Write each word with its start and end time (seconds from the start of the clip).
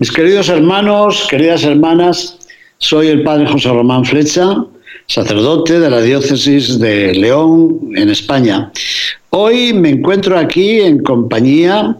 Mis 0.00 0.12
queridos 0.12 0.48
hermanos, 0.48 1.26
queridas 1.28 1.64
hermanas, 1.64 2.38
soy 2.78 3.08
el 3.08 3.24
padre 3.24 3.48
José 3.48 3.70
Román 3.70 4.04
Flecha, 4.04 4.64
sacerdote 5.08 5.80
de 5.80 5.90
la 5.90 6.00
diócesis 6.00 6.78
de 6.78 7.14
León, 7.14 7.80
en 7.96 8.08
España. 8.08 8.70
Hoy 9.30 9.72
me 9.72 9.88
encuentro 9.88 10.38
aquí 10.38 10.78
en 10.78 11.02
compañía 11.02 11.96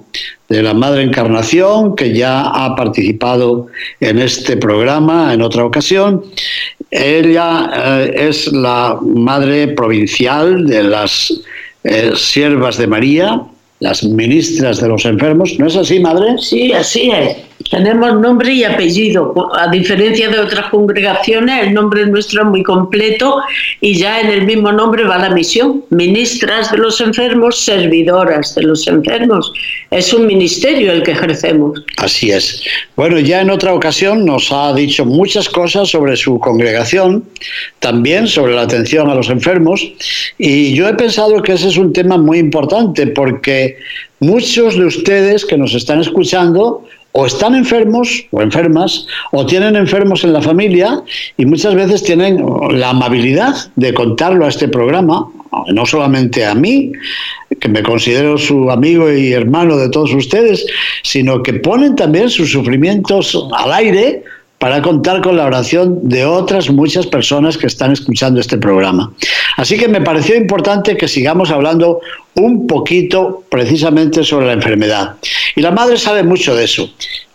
de 0.48 0.62
la 0.62 0.74
Madre 0.74 1.02
Encarnación, 1.02 1.96
que 1.96 2.16
ya 2.16 2.42
ha 2.42 2.76
participado 2.76 3.66
en 3.98 4.20
este 4.20 4.56
programa 4.56 5.34
en 5.34 5.42
otra 5.42 5.64
ocasión. 5.64 6.22
Ella 6.92 7.68
eh, 7.74 8.28
es 8.28 8.46
la 8.52 8.96
Madre 9.02 9.66
Provincial 9.66 10.68
de 10.68 10.84
las 10.84 11.40
eh, 11.82 12.12
Siervas 12.14 12.78
de 12.78 12.86
María, 12.86 13.42
las 13.80 14.04
ministras 14.04 14.80
de 14.80 14.86
los 14.86 15.04
enfermos. 15.04 15.58
¿No 15.58 15.66
es 15.66 15.74
así, 15.74 15.98
Madre? 15.98 16.38
Sí, 16.38 16.72
así 16.72 17.10
es. 17.10 17.47
Tenemos 17.70 18.20
nombre 18.20 18.52
y 18.52 18.64
apellido. 18.64 19.34
A 19.56 19.68
diferencia 19.68 20.28
de 20.28 20.38
otras 20.38 20.70
congregaciones, 20.70 21.66
el 21.66 21.74
nombre 21.74 22.06
nuestro 22.06 22.42
es 22.42 22.48
muy 22.48 22.62
completo 22.62 23.40
y 23.80 23.98
ya 23.98 24.20
en 24.20 24.28
el 24.28 24.46
mismo 24.46 24.72
nombre 24.72 25.04
va 25.04 25.18
la 25.18 25.30
misión. 25.30 25.84
Ministras 25.90 26.70
de 26.70 26.78
los 26.78 27.00
enfermos, 27.00 27.60
servidoras 27.60 28.54
de 28.54 28.62
los 28.62 28.86
enfermos. 28.86 29.52
Es 29.90 30.12
un 30.12 30.26
ministerio 30.26 30.92
el 30.92 31.02
que 31.02 31.12
ejercemos. 31.12 31.82
Así 31.96 32.30
es. 32.30 32.62
Bueno, 32.96 33.18
ya 33.18 33.40
en 33.40 33.50
otra 33.50 33.74
ocasión 33.74 34.24
nos 34.24 34.52
ha 34.52 34.72
dicho 34.72 35.04
muchas 35.04 35.48
cosas 35.48 35.88
sobre 35.88 36.16
su 36.16 36.38
congregación, 36.38 37.24
también 37.80 38.28
sobre 38.28 38.54
la 38.54 38.62
atención 38.62 39.10
a 39.10 39.14
los 39.14 39.30
enfermos, 39.30 39.86
y 40.38 40.74
yo 40.74 40.88
he 40.88 40.94
pensado 40.94 41.42
que 41.42 41.52
ese 41.52 41.68
es 41.68 41.76
un 41.76 41.92
tema 41.92 42.16
muy 42.16 42.38
importante 42.38 43.06
porque 43.08 43.76
muchos 44.20 44.76
de 44.76 44.84
ustedes 44.84 45.44
que 45.44 45.56
nos 45.56 45.74
están 45.74 46.00
escuchando 46.00 46.84
o 47.12 47.26
están 47.26 47.54
enfermos 47.54 48.26
o 48.30 48.42
enfermas 48.42 49.06
o 49.32 49.46
tienen 49.46 49.76
enfermos 49.76 50.24
en 50.24 50.32
la 50.32 50.42
familia 50.42 51.02
y 51.36 51.46
muchas 51.46 51.74
veces 51.74 52.02
tienen 52.02 52.44
la 52.70 52.90
amabilidad 52.90 53.54
de 53.76 53.94
contarlo 53.94 54.44
a 54.44 54.48
este 54.48 54.68
programa, 54.68 55.26
no 55.72 55.86
solamente 55.86 56.44
a 56.44 56.54
mí, 56.54 56.92
que 57.60 57.68
me 57.68 57.82
considero 57.82 58.36
su 58.38 58.70
amigo 58.70 59.10
y 59.10 59.32
hermano 59.32 59.76
de 59.76 59.88
todos 59.88 60.12
ustedes, 60.12 60.66
sino 61.02 61.42
que 61.42 61.54
ponen 61.54 61.96
también 61.96 62.28
sus 62.30 62.52
sufrimientos 62.52 63.36
al 63.56 63.72
aire 63.72 64.22
para 64.58 64.82
contar 64.82 65.22
con 65.22 65.36
la 65.36 65.46
oración 65.46 66.08
de 66.08 66.24
otras 66.24 66.68
muchas 66.68 67.06
personas 67.06 67.56
que 67.56 67.68
están 67.68 67.92
escuchando 67.92 68.40
este 68.40 68.58
programa. 68.58 69.12
Así 69.56 69.78
que 69.78 69.88
me 69.88 70.00
pareció 70.00 70.36
importante 70.36 70.96
que 70.96 71.06
sigamos 71.06 71.50
hablando 71.50 72.00
un 72.34 72.66
poquito 72.66 73.44
precisamente 73.48 74.24
sobre 74.24 74.46
la 74.46 74.52
enfermedad. 74.54 75.14
Y 75.58 75.60
la 75.60 75.72
madre 75.72 75.96
sabe 75.96 76.22
mucho 76.22 76.54
de 76.54 76.62
eso. 76.66 76.88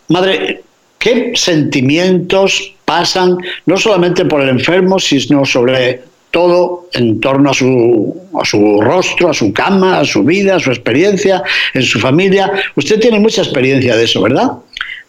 Madre, 0.08 0.62
¿qué 0.98 1.32
sentimientos 1.34 2.72
pasan 2.86 3.36
no 3.66 3.76
solamente 3.76 4.24
por 4.24 4.40
el 4.40 4.48
enfermo, 4.48 4.98
sino 4.98 5.44
sobre 5.44 6.00
todo 6.30 6.88
en 6.94 7.20
torno 7.20 7.50
a 7.50 7.52
su, 7.52 8.16
a 8.40 8.42
su 8.46 8.80
rostro, 8.80 9.28
a 9.28 9.34
su 9.34 9.52
cama, 9.52 9.98
a 9.98 10.06
su 10.06 10.24
vida, 10.24 10.56
a 10.56 10.58
su 10.58 10.70
experiencia, 10.70 11.42
en 11.74 11.82
su 11.82 12.00
familia? 12.00 12.50
Usted 12.76 12.98
tiene 12.98 13.20
mucha 13.20 13.42
experiencia 13.42 13.94
de 13.94 14.04
eso, 14.04 14.22
¿verdad? 14.22 14.52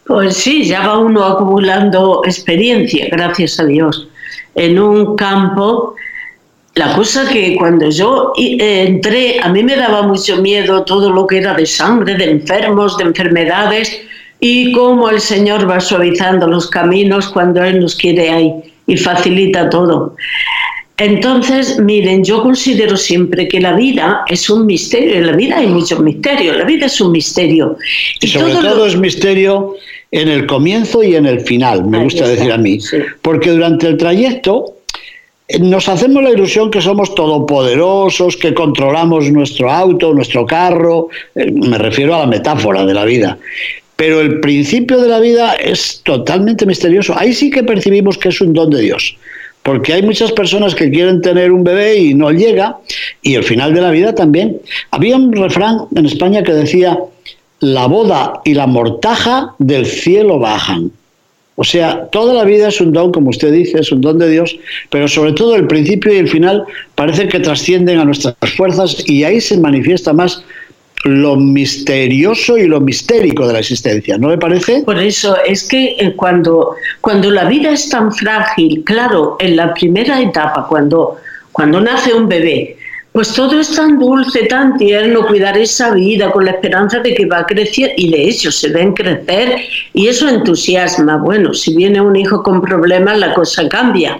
Pues 0.05 0.35
sí, 0.35 0.65
ya 0.65 0.85
va 0.85 0.97
uno 0.97 1.23
acumulando 1.23 2.21
experiencia, 2.25 3.07
gracias 3.09 3.61
a 3.61 3.65
Dios, 3.65 4.09
en 4.55 4.77
un 4.77 5.15
campo. 5.15 5.95
La 6.75 6.93
cosa 6.93 7.27
que 7.29 7.55
cuando 7.55 7.89
yo 7.89 8.33
eh, 8.37 8.85
entré, 8.87 9.39
a 9.41 9.47
mí 9.49 9.63
me 9.63 9.77
daba 9.77 10.03
mucho 10.03 10.41
miedo 10.41 10.83
todo 10.83 11.09
lo 11.09 11.25
que 11.25 11.37
era 11.37 11.53
de 11.53 11.65
sangre, 11.65 12.15
de 12.15 12.29
enfermos, 12.29 12.97
de 12.97 13.05
enfermedades, 13.05 14.01
y 14.41 14.73
cómo 14.73 15.09
el 15.09 15.21
Señor 15.21 15.69
va 15.69 15.79
suavizando 15.79 16.47
los 16.47 16.69
caminos 16.69 17.29
cuando 17.29 17.63
Él 17.63 17.79
nos 17.79 17.95
quiere 17.95 18.29
ahí 18.29 18.53
y 18.87 18.97
facilita 18.97 19.69
todo. 19.69 20.15
Entonces, 20.97 21.79
miren, 21.79 22.23
yo 22.23 22.41
considero 22.41 22.95
siempre 22.95 23.47
que 23.47 23.59
la 23.59 23.73
vida 23.73 24.23
es 24.27 24.49
un 24.49 24.65
misterio, 24.65 25.15
en 25.15 25.27
la 25.27 25.33
vida 25.33 25.57
hay 25.57 25.67
muchos 25.67 25.99
misterios, 25.99 26.57
la 26.57 26.63
vida 26.63 26.85
es 26.85 27.01
un 27.01 27.11
misterio. 27.11 27.77
Y, 28.21 28.27
sobre 28.27 28.53
todo, 28.53 28.85
es 28.85 28.97
misterio 28.97 29.75
en 30.11 30.29
el 30.29 30.45
comienzo 30.45 31.03
y 31.03 31.15
en 31.15 31.25
el 31.25 31.41
final, 31.41 31.85
me 31.85 32.03
gusta 32.03 32.27
decir 32.27 32.51
a 32.51 32.57
mí. 32.57 32.79
Porque 33.21 33.51
durante 33.51 33.87
el 33.87 33.97
trayecto 33.97 34.75
nos 35.59 35.87
hacemos 35.87 36.23
la 36.23 36.31
ilusión 36.31 36.71
que 36.71 36.81
somos 36.81 37.13
todopoderosos, 37.13 38.35
que 38.37 38.53
controlamos 38.53 39.31
nuestro 39.31 39.71
auto, 39.71 40.13
nuestro 40.13 40.45
carro, 40.45 41.09
eh, 41.35 41.51
me 41.51 41.77
refiero 41.77 42.15
a 42.15 42.19
la 42.19 42.27
metáfora 42.27 42.85
de 42.85 42.93
la 42.93 43.05
vida. 43.05 43.37
Pero 43.95 44.21
el 44.21 44.39
principio 44.39 44.97
de 44.97 45.07
la 45.07 45.19
vida 45.19 45.53
es 45.53 46.01
totalmente 46.03 46.65
misterioso. 46.65 47.13
Ahí 47.17 47.33
sí 47.33 47.49
que 47.49 47.63
percibimos 47.63 48.17
que 48.17 48.29
es 48.29 48.41
un 48.41 48.53
don 48.53 48.69
de 48.69 48.81
Dios. 48.81 49.17
Porque 49.63 49.93
hay 49.93 50.03
muchas 50.03 50.31
personas 50.31 50.75
que 50.75 50.91
quieren 50.91 51.21
tener 51.21 51.51
un 51.51 51.63
bebé 51.63 51.97
y 51.97 52.13
no 52.13 52.31
llega, 52.31 52.77
y 53.21 53.35
el 53.35 53.43
final 53.43 53.73
de 53.73 53.81
la 53.81 53.91
vida 53.91 54.13
también. 54.13 54.59
Había 54.91 55.15
un 55.15 55.31
refrán 55.31 55.85
en 55.95 56.05
España 56.05 56.43
que 56.43 56.53
decía, 56.53 56.99
la 57.59 57.87
boda 57.87 58.41
y 58.43 58.53
la 58.53 58.67
mortaja 58.67 59.55
del 59.57 59.85
cielo 59.85 60.39
bajan. 60.39 60.91
O 61.57 61.63
sea, 61.63 62.07
toda 62.07 62.33
la 62.33 62.43
vida 62.43 62.67
es 62.67 62.81
un 62.81 62.91
don, 62.91 63.11
como 63.11 63.29
usted 63.29 63.51
dice, 63.51 63.79
es 63.79 63.91
un 63.91 64.01
don 64.01 64.19
de 64.19 64.29
Dios, 64.29 64.57
pero 64.89 65.07
sobre 65.07 65.31
todo 65.31 65.55
el 65.55 65.67
principio 65.67 66.13
y 66.13 66.17
el 66.17 66.27
final 66.27 66.65
parece 66.95 67.27
que 67.29 67.39
trascienden 67.39 67.97
a 67.99 68.05
nuestras 68.05 68.35
fuerzas 68.57 69.03
y 69.07 69.23
ahí 69.23 69.39
se 69.39 69.57
manifiesta 69.57 70.11
más 70.11 70.43
lo 71.05 71.35
misterioso 71.35 72.57
y 72.57 72.67
lo 72.67 72.81
mistérico 72.81 73.47
de 73.47 73.53
la 73.53 73.59
existencia, 73.59 74.17
¿no 74.17 74.29
le 74.29 74.37
parece? 74.37 74.81
Por 74.81 74.99
eso 74.99 75.37
es 75.45 75.63
que 75.63 75.95
eh, 75.99 76.13
cuando, 76.15 76.75
cuando 76.99 77.29
la 77.29 77.45
vida 77.45 77.71
es 77.71 77.89
tan 77.89 78.11
frágil, 78.11 78.83
claro, 78.83 79.37
en 79.39 79.55
la 79.55 79.73
primera 79.73 80.19
etapa, 80.19 80.65
cuando, 80.67 81.17
cuando 81.51 81.79
nace 81.79 82.13
un 82.13 82.27
bebé, 82.27 82.74
pues 83.15 83.33
todo 83.33 83.61
es 83.61 83.73
tan 83.73 83.97
dulce, 83.97 84.45
tan 84.47 84.75
tierno, 84.75 85.25
cuidar 85.25 85.57
esa 85.57 85.91
vida 85.91 86.29
con 86.31 86.43
la 86.43 86.51
esperanza 86.51 86.99
de 86.99 87.15
que 87.15 87.25
va 87.25 87.39
a 87.39 87.45
crecer 87.45 87.93
y 87.95 88.11
de 88.11 88.27
hecho 88.27 88.51
se 88.51 88.67
ven 88.67 88.91
crecer 88.91 89.55
y 89.93 90.09
eso 90.09 90.27
entusiasma. 90.27 91.15
Bueno, 91.15 91.53
si 91.53 91.73
viene 91.77 92.01
un 92.01 92.17
hijo 92.17 92.43
con 92.43 92.61
problemas 92.61 93.17
la 93.17 93.33
cosa 93.33 93.69
cambia. 93.69 94.19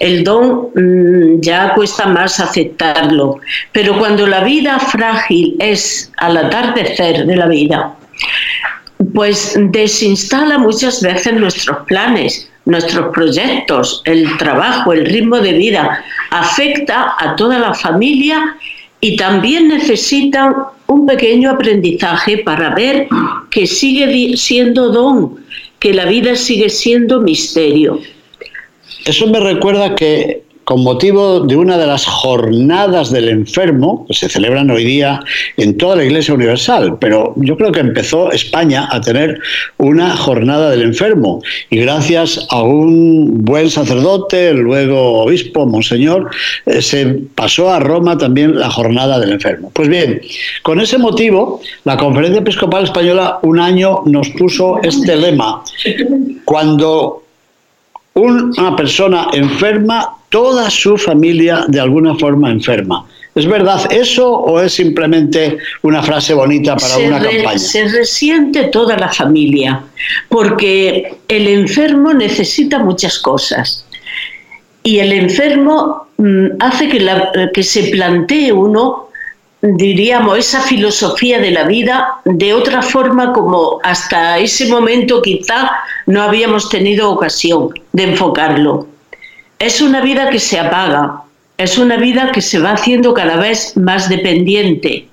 El 0.00 0.22
don 0.22 0.68
mm, 0.74 1.40
ya 1.40 1.72
cuesta 1.72 2.08
más 2.08 2.38
aceptarlo. 2.38 3.40
Pero 3.72 3.98
cuando 3.98 4.26
la 4.26 4.44
vida 4.44 4.80
frágil 4.80 5.56
es 5.58 6.12
al 6.18 6.36
atardecer 6.36 7.24
de 7.24 7.36
la 7.36 7.46
vida, 7.46 7.96
pues 9.14 9.58
desinstala 9.58 10.58
muchas 10.58 11.00
veces 11.00 11.32
nuestros 11.32 11.86
planes, 11.86 12.50
nuestros 12.66 13.14
proyectos, 13.14 14.02
el 14.04 14.36
trabajo, 14.36 14.92
el 14.92 15.06
ritmo 15.06 15.38
de 15.38 15.52
vida, 15.52 16.04
afecta 16.30 17.14
a 17.18 17.34
toda 17.36 17.58
la 17.58 17.72
familia 17.72 18.56
y 19.00 19.16
también 19.16 19.68
necesitan 19.68 20.54
un 20.88 21.06
pequeño 21.06 21.50
aprendizaje 21.50 22.38
para 22.38 22.74
ver 22.74 23.08
que 23.50 23.66
sigue 23.66 24.36
siendo 24.36 24.90
don, 24.90 25.36
que 25.78 25.94
la 25.94 26.04
vida 26.04 26.36
sigue 26.36 26.68
siendo 26.68 27.20
misterio. 27.20 28.00
Eso 29.04 29.28
me 29.28 29.40
recuerda 29.40 29.94
que 29.94 30.42
con 30.66 30.82
motivo 30.82 31.38
de 31.38 31.56
una 31.56 31.78
de 31.78 31.86
las 31.86 32.06
jornadas 32.06 33.12
del 33.12 33.28
enfermo, 33.28 34.04
que 34.08 34.14
se 34.14 34.28
celebran 34.28 34.68
hoy 34.68 34.82
día 34.82 35.20
en 35.56 35.78
toda 35.78 35.94
la 35.94 36.04
Iglesia 36.04 36.34
Universal, 36.34 36.98
pero 36.98 37.34
yo 37.36 37.56
creo 37.56 37.70
que 37.70 37.78
empezó 37.78 38.32
España 38.32 38.88
a 38.90 39.00
tener 39.00 39.38
una 39.76 40.16
jornada 40.16 40.68
del 40.70 40.82
enfermo. 40.82 41.40
Y 41.70 41.76
gracias 41.76 42.48
a 42.50 42.64
un 42.64 43.44
buen 43.44 43.70
sacerdote, 43.70 44.54
luego 44.54 45.22
obispo, 45.22 45.66
monseñor, 45.66 46.30
eh, 46.66 46.82
se 46.82 47.06
pasó 47.36 47.70
a 47.70 47.78
Roma 47.78 48.18
también 48.18 48.58
la 48.58 48.68
jornada 48.68 49.20
del 49.20 49.30
enfermo. 49.30 49.70
Pues 49.72 49.88
bien, 49.88 50.20
con 50.64 50.80
ese 50.80 50.98
motivo, 50.98 51.60
la 51.84 51.96
Conferencia 51.96 52.40
Episcopal 52.40 52.82
Española 52.82 53.38
un 53.42 53.60
año 53.60 54.02
nos 54.06 54.30
puso 54.30 54.82
este 54.82 55.14
lema, 55.14 55.62
cuando 56.44 57.22
una 58.16 58.74
persona 58.74 59.28
enferma, 59.32 60.16
toda 60.28 60.68
su 60.70 60.96
familia 60.96 61.64
de 61.68 61.80
alguna 61.80 62.14
forma 62.16 62.50
enferma. 62.50 63.06
¿Es 63.34 63.46
verdad 63.46 63.92
eso 63.92 64.32
o 64.32 64.58
es 64.62 64.72
simplemente 64.72 65.58
una 65.82 66.02
frase 66.02 66.32
bonita 66.32 66.74
para 66.74 66.96
una 66.96 67.20
campaña? 67.20 67.58
Se 67.58 67.86
resiente 67.86 68.64
toda 68.64 68.96
la 68.96 69.12
familia, 69.12 69.82
porque 70.30 71.18
el 71.28 71.46
enfermo 71.46 72.14
necesita 72.14 72.78
muchas 72.78 73.18
cosas. 73.18 73.84
Y 74.82 75.00
el 75.00 75.12
enfermo 75.12 76.06
mm, 76.16 76.46
hace 76.60 76.88
que, 76.88 77.06
que 77.52 77.62
se 77.62 77.84
plantee 77.88 78.52
uno 78.52 79.05
diríamos, 79.74 80.38
esa 80.38 80.60
filosofía 80.60 81.38
de 81.38 81.50
la 81.50 81.64
vida 81.64 82.20
de 82.24 82.54
otra 82.54 82.82
forma 82.82 83.32
como 83.32 83.80
hasta 83.82 84.38
ese 84.38 84.68
momento 84.68 85.22
quizá 85.22 85.72
no 86.06 86.22
habíamos 86.22 86.68
tenido 86.68 87.10
ocasión 87.10 87.70
de 87.92 88.04
enfocarlo. 88.04 88.86
Es 89.58 89.80
una 89.80 90.00
vida 90.00 90.30
que 90.30 90.38
se 90.38 90.58
apaga, 90.58 91.22
es 91.58 91.78
una 91.78 91.96
vida 91.96 92.30
que 92.32 92.42
se 92.42 92.58
va 92.58 92.72
haciendo 92.72 93.14
cada 93.14 93.36
vez 93.36 93.76
más 93.76 94.08
dependiente. 94.08 95.08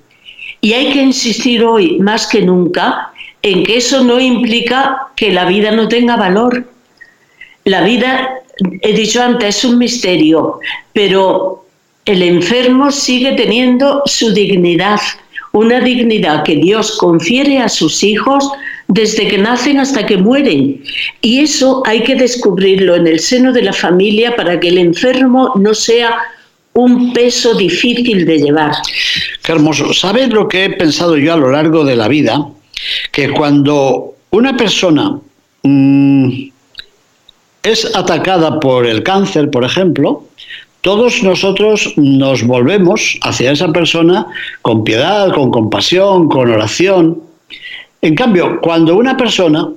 Y 0.60 0.72
hay 0.72 0.92
que 0.92 1.02
insistir 1.02 1.64
hoy 1.64 1.98
más 1.98 2.26
que 2.26 2.42
nunca 2.42 3.10
en 3.42 3.64
que 3.64 3.76
eso 3.76 4.02
no 4.04 4.20
implica 4.20 5.08
que 5.16 5.32
la 5.32 5.44
vida 5.44 5.70
no 5.70 5.88
tenga 5.88 6.16
valor. 6.16 6.64
La 7.64 7.82
vida, 7.82 8.40
he 8.80 8.92
dicho 8.92 9.22
antes, 9.22 9.58
es 9.58 9.64
un 9.64 9.78
misterio, 9.78 10.60
pero 10.92 11.63
el 12.04 12.22
enfermo 12.22 12.90
sigue 12.90 13.32
teniendo 13.32 14.02
su 14.06 14.32
dignidad, 14.32 15.00
una 15.52 15.80
dignidad 15.80 16.44
que 16.44 16.56
Dios 16.56 16.96
confiere 16.98 17.58
a 17.58 17.68
sus 17.68 18.02
hijos 18.02 18.50
desde 18.88 19.28
que 19.28 19.38
nacen 19.38 19.78
hasta 19.78 20.04
que 20.04 20.16
mueren. 20.16 20.82
Y 21.22 21.40
eso 21.40 21.82
hay 21.86 22.02
que 22.02 22.14
descubrirlo 22.14 22.96
en 22.96 23.06
el 23.06 23.20
seno 23.20 23.52
de 23.52 23.62
la 23.62 23.72
familia 23.72 24.36
para 24.36 24.60
que 24.60 24.68
el 24.68 24.78
enfermo 24.78 25.52
no 25.56 25.72
sea 25.72 26.18
un 26.74 27.12
peso 27.12 27.54
difícil 27.54 28.26
de 28.26 28.38
llevar. 28.38 28.72
Qué 29.42 29.52
hermoso. 29.52 29.94
¿Sabes 29.94 30.28
lo 30.30 30.48
que 30.48 30.64
he 30.64 30.70
pensado 30.70 31.16
yo 31.16 31.32
a 31.32 31.36
lo 31.36 31.50
largo 31.50 31.84
de 31.84 31.96
la 31.96 32.08
vida? 32.08 32.46
Que 33.12 33.30
cuando 33.30 34.14
una 34.30 34.56
persona 34.56 35.18
mm, 35.62 36.48
es 37.62 37.96
atacada 37.96 38.60
por 38.60 38.86
el 38.86 39.02
cáncer, 39.02 39.50
por 39.50 39.64
ejemplo, 39.64 40.24
todos 40.84 41.22
nosotros 41.22 41.94
nos 41.96 42.46
volvemos 42.46 43.18
hacia 43.22 43.52
esa 43.52 43.72
persona 43.72 44.26
con 44.60 44.84
piedad, 44.84 45.32
con 45.32 45.50
compasión, 45.50 46.28
con 46.28 46.50
oración. 46.50 47.22
En 48.02 48.14
cambio, 48.14 48.60
cuando 48.60 48.94
una 48.94 49.16
persona 49.16 49.70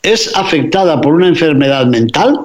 es 0.00 0.32
afectada 0.36 1.00
por 1.00 1.14
una 1.14 1.26
enfermedad 1.26 1.86
mental, 1.86 2.38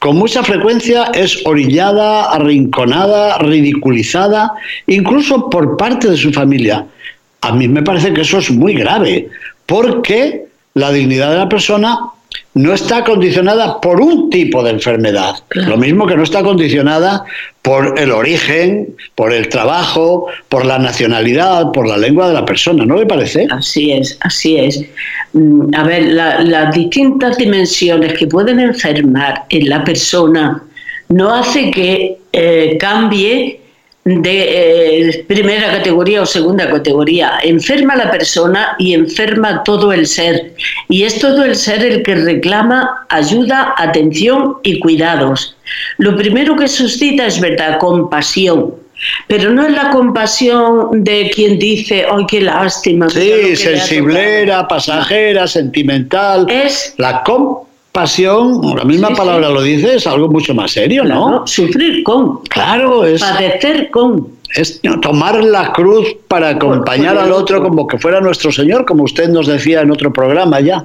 con 0.00 0.16
mucha 0.16 0.42
frecuencia 0.42 1.12
es 1.14 1.46
orillada, 1.46 2.32
arrinconada, 2.32 3.38
ridiculizada, 3.38 4.50
incluso 4.88 5.48
por 5.48 5.76
parte 5.76 6.10
de 6.10 6.16
su 6.16 6.32
familia. 6.32 6.84
A 7.40 7.52
mí 7.52 7.68
me 7.68 7.84
parece 7.84 8.12
que 8.12 8.22
eso 8.22 8.38
es 8.38 8.50
muy 8.50 8.74
grave, 8.74 9.28
porque 9.64 10.46
la 10.74 10.90
dignidad 10.90 11.30
de 11.30 11.38
la 11.38 11.48
persona 11.48 12.00
no 12.54 12.72
está 12.72 13.02
condicionada 13.02 13.80
por 13.80 14.00
un 14.00 14.30
tipo 14.30 14.62
de 14.62 14.70
enfermedad, 14.70 15.34
lo 15.50 15.76
mismo 15.76 16.06
que 16.06 16.16
no 16.16 16.22
está 16.22 16.42
condicionada 16.42 17.24
por 17.62 17.98
el 17.98 18.12
origen, 18.12 18.94
por 19.16 19.32
el 19.32 19.48
trabajo, 19.48 20.26
por 20.48 20.64
la 20.64 20.78
nacionalidad, 20.78 21.72
por 21.72 21.88
la 21.88 21.96
lengua 21.96 22.28
de 22.28 22.34
la 22.34 22.44
persona, 22.44 22.84
¿no 22.84 22.96
le 22.96 23.06
parece? 23.06 23.48
Así 23.50 23.90
es, 23.90 24.16
así 24.20 24.56
es. 24.56 24.84
Mm, 25.32 25.74
a 25.74 25.82
ver, 25.82 26.02
las 26.12 26.74
distintas 26.74 27.36
dimensiones 27.38 28.12
que 28.12 28.28
pueden 28.28 28.60
enfermar 28.60 29.44
en 29.48 29.68
la 29.68 29.82
persona 29.82 30.62
no 31.08 31.34
hace 31.34 31.70
que 31.72 32.18
eh, 32.32 32.76
cambie 32.78 33.60
de 34.04 35.08
eh, 35.08 35.24
primera 35.26 35.72
categoría 35.72 36.22
o 36.22 36.26
segunda 36.26 36.68
categoría. 36.68 37.38
Enferma 37.42 37.96
la 37.96 38.10
persona 38.10 38.76
y 38.78 38.92
enferma 38.92 39.62
todo 39.64 39.92
el 39.92 40.06
ser. 40.06 40.54
Y 40.88 41.04
es 41.04 41.18
todo 41.18 41.44
el 41.44 41.56
ser 41.56 41.84
el 41.84 42.02
que 42.02 42.14
reclama 42.14 43.06
ayuda, 43.08 43.74
atención 43.78 44.56
y 44.62 44.78
cuidados. 44.78 45.56
Lo 45.98 46.16
primero 46.16 46.54
que 46.56 46.68
suscita 46.68 47.26
es 47.26 47.40
verdad, 47.40 47.78
compasión. 47.78 48.74
Pero 49.26 49.50
no 49.50 49.66
es 49.66 49.72
la 49.72 49.90
compasión 49.90 51.02
de 51.04 51.30
quien 51.34 51.58
dice, 51.58 52.06
¡ay, 52.10 52.24
qué 52.28 52.40
lástima! 52.42 53.08
Sí, 53.10 53.56
sensiblera, 53.56 54.66
pasajera, 54.68 55.46
sentimental. 55.46 56.46
Es 56.48 56.94
la 56.98 57.22
compasión 57.22 57.73
pasión, 57.94 58.60
la 58.76 58.84
misma 58.84 59.10
palabra 59.10 59.48
lo 59.50 59.62
dice, 59.62 59.94
es 59.94 60.06
algo 60.08 60.26
mucho 60.28 60.52
más 60.52 60.72
serio, 60.72 61.04
¿no? 61.04 61.46
Sufrir 61.46 62.02
con. 62.02 62.40
Claro, 62.42 63.04
es. 63.04 63.20
Padecer 63.20 63.88
con. 63.90 64.34
Es 64.52 64.80
tomar 65.00 65.42
la 65.44 65.72
cruz 65.72 66.16
para 66.26 66.48
acompañar 66.50 67.16
al 67.16 67.30
otro 67.30 67.62
como 67.62 67.86
que 67.86 67.96
fuera 67.96 68.20
nuestro 68.20 68.50
Señor, 68.50 68.84
como 68.84 69.04
usted 69.04 69.28
nos 69.28 69.46
decía 69.46 69.82
en 69.82 69.92
otro 69.92 70.12
programa 70.12 70.60
ya. 70.60 70.84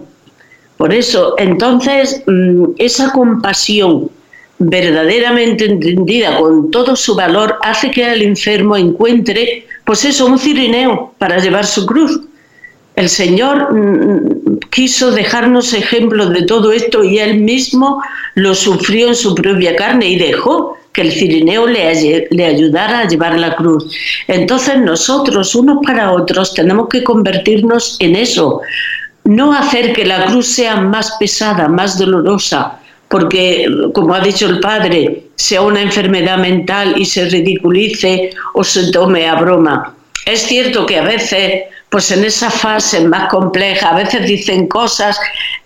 Por 0.78 0.94
eso, 0.94 1.34
entonces, 1.40 2.24
mm, 2.28 2.64
esa 2.78 3.12
compasión 3.12 4.12
verdaderamente 4.60 5.66
entendida 5.66 6.38
con 6.38 6.70
todo 6.70 6.96
su 6.96 7.16
valor 7.16 7.56
hace 7.64 7.90
que 7.90 8.12
el 8.12 8.22
enfermo 8.22 8.78
encuentre, 8.78 9.66
pues 9.84 10.06
eso, 10.06 10.28
un 10.28 10.38
cirineo 10.38 11.14
para 11.18 11.40
llevar 11.40 11.66
su 11.66 11.88
cruz 11.88 12.22
el 13.00 13.08
Señor 13.08 13.74
mm, 13.74 14.49
quiso 14.70 15.12
dejarnos 15.12 15.74
ejemplo 15.74 16.28
de 16.28 16.44
todo 16.44 16.72
esto 16.72 17.04
y 17.04 17.20
Él 17.20 17.40
mismo 17.40 18.02
lo 18.36 18.56
sufrió 18.56 19.08
en 19.08 19.16
su 19.16 19.36
propia 19.36 19.76
carne 19.76 20.10
y 20.10 20.18
dejó 20.18 20.78
que 20.94 21.02
el 21.02 21.12
cirineo 21.12 21.68
le, 21.68 22.28
le 22.30 22.46
ayudara 22.46 23.02
a 23.02 23.08
llevar 23.08 23.38
la 23.38 23.56
cruz. 23.56 23.96
Entonces 24.28 24.80
nosotros, 24.80 25.54
unos 25.56 25.80
para 25.86 26.12
otros, 26.12 26.54
tenemos 26.54 26.90
que 26.90 27.04
convertirnos 27.04 27.98
en 28.00 28.16
eso, 28.16 28.62
no 29.24 29.54
hacer 29.54 29.94
que 29.94 30.06
la 30.06 30.26
cruz 30.26 30.48
sea 30.48 30.78
más 30.78 31.16
pesada, 31.20 31.68
más 31.68 31.98
dolorosa, 31.98 32.80
porque, 33.08 33.68
como 33.94 34.14
ha 34.14 34.20
dicho 34.20 34.48
el 34.48 34.60
padre, 34.60 35.24
sea 35.36 35.62
una 35.62 35.82
enfermedad 35.82 36.38
mental 36.38 36.94
y 36.98 37.06
se 37.06 37.26
ridiculice 37.26 38.32
o 38.54 38.64
se 38.64 38.92
tome 38.92 39.28
a 39.28 39.36
broma. 39.36 39.96
Es 40.26 40.42
cierto 40.42 40.86
que 40.86 40.98
a 40.98 41.04
veces 41.04 41.64
pues 41.90 42.12
en 42.12 42.24
esa 42.24 42.52
fase 42.52 43.02
más 43.08 43.30
compleja 43.30 43.90
a 43.90 43.96
veces 43.96 44.28
dicen 44.28 44.68
cosas 44.68 45.20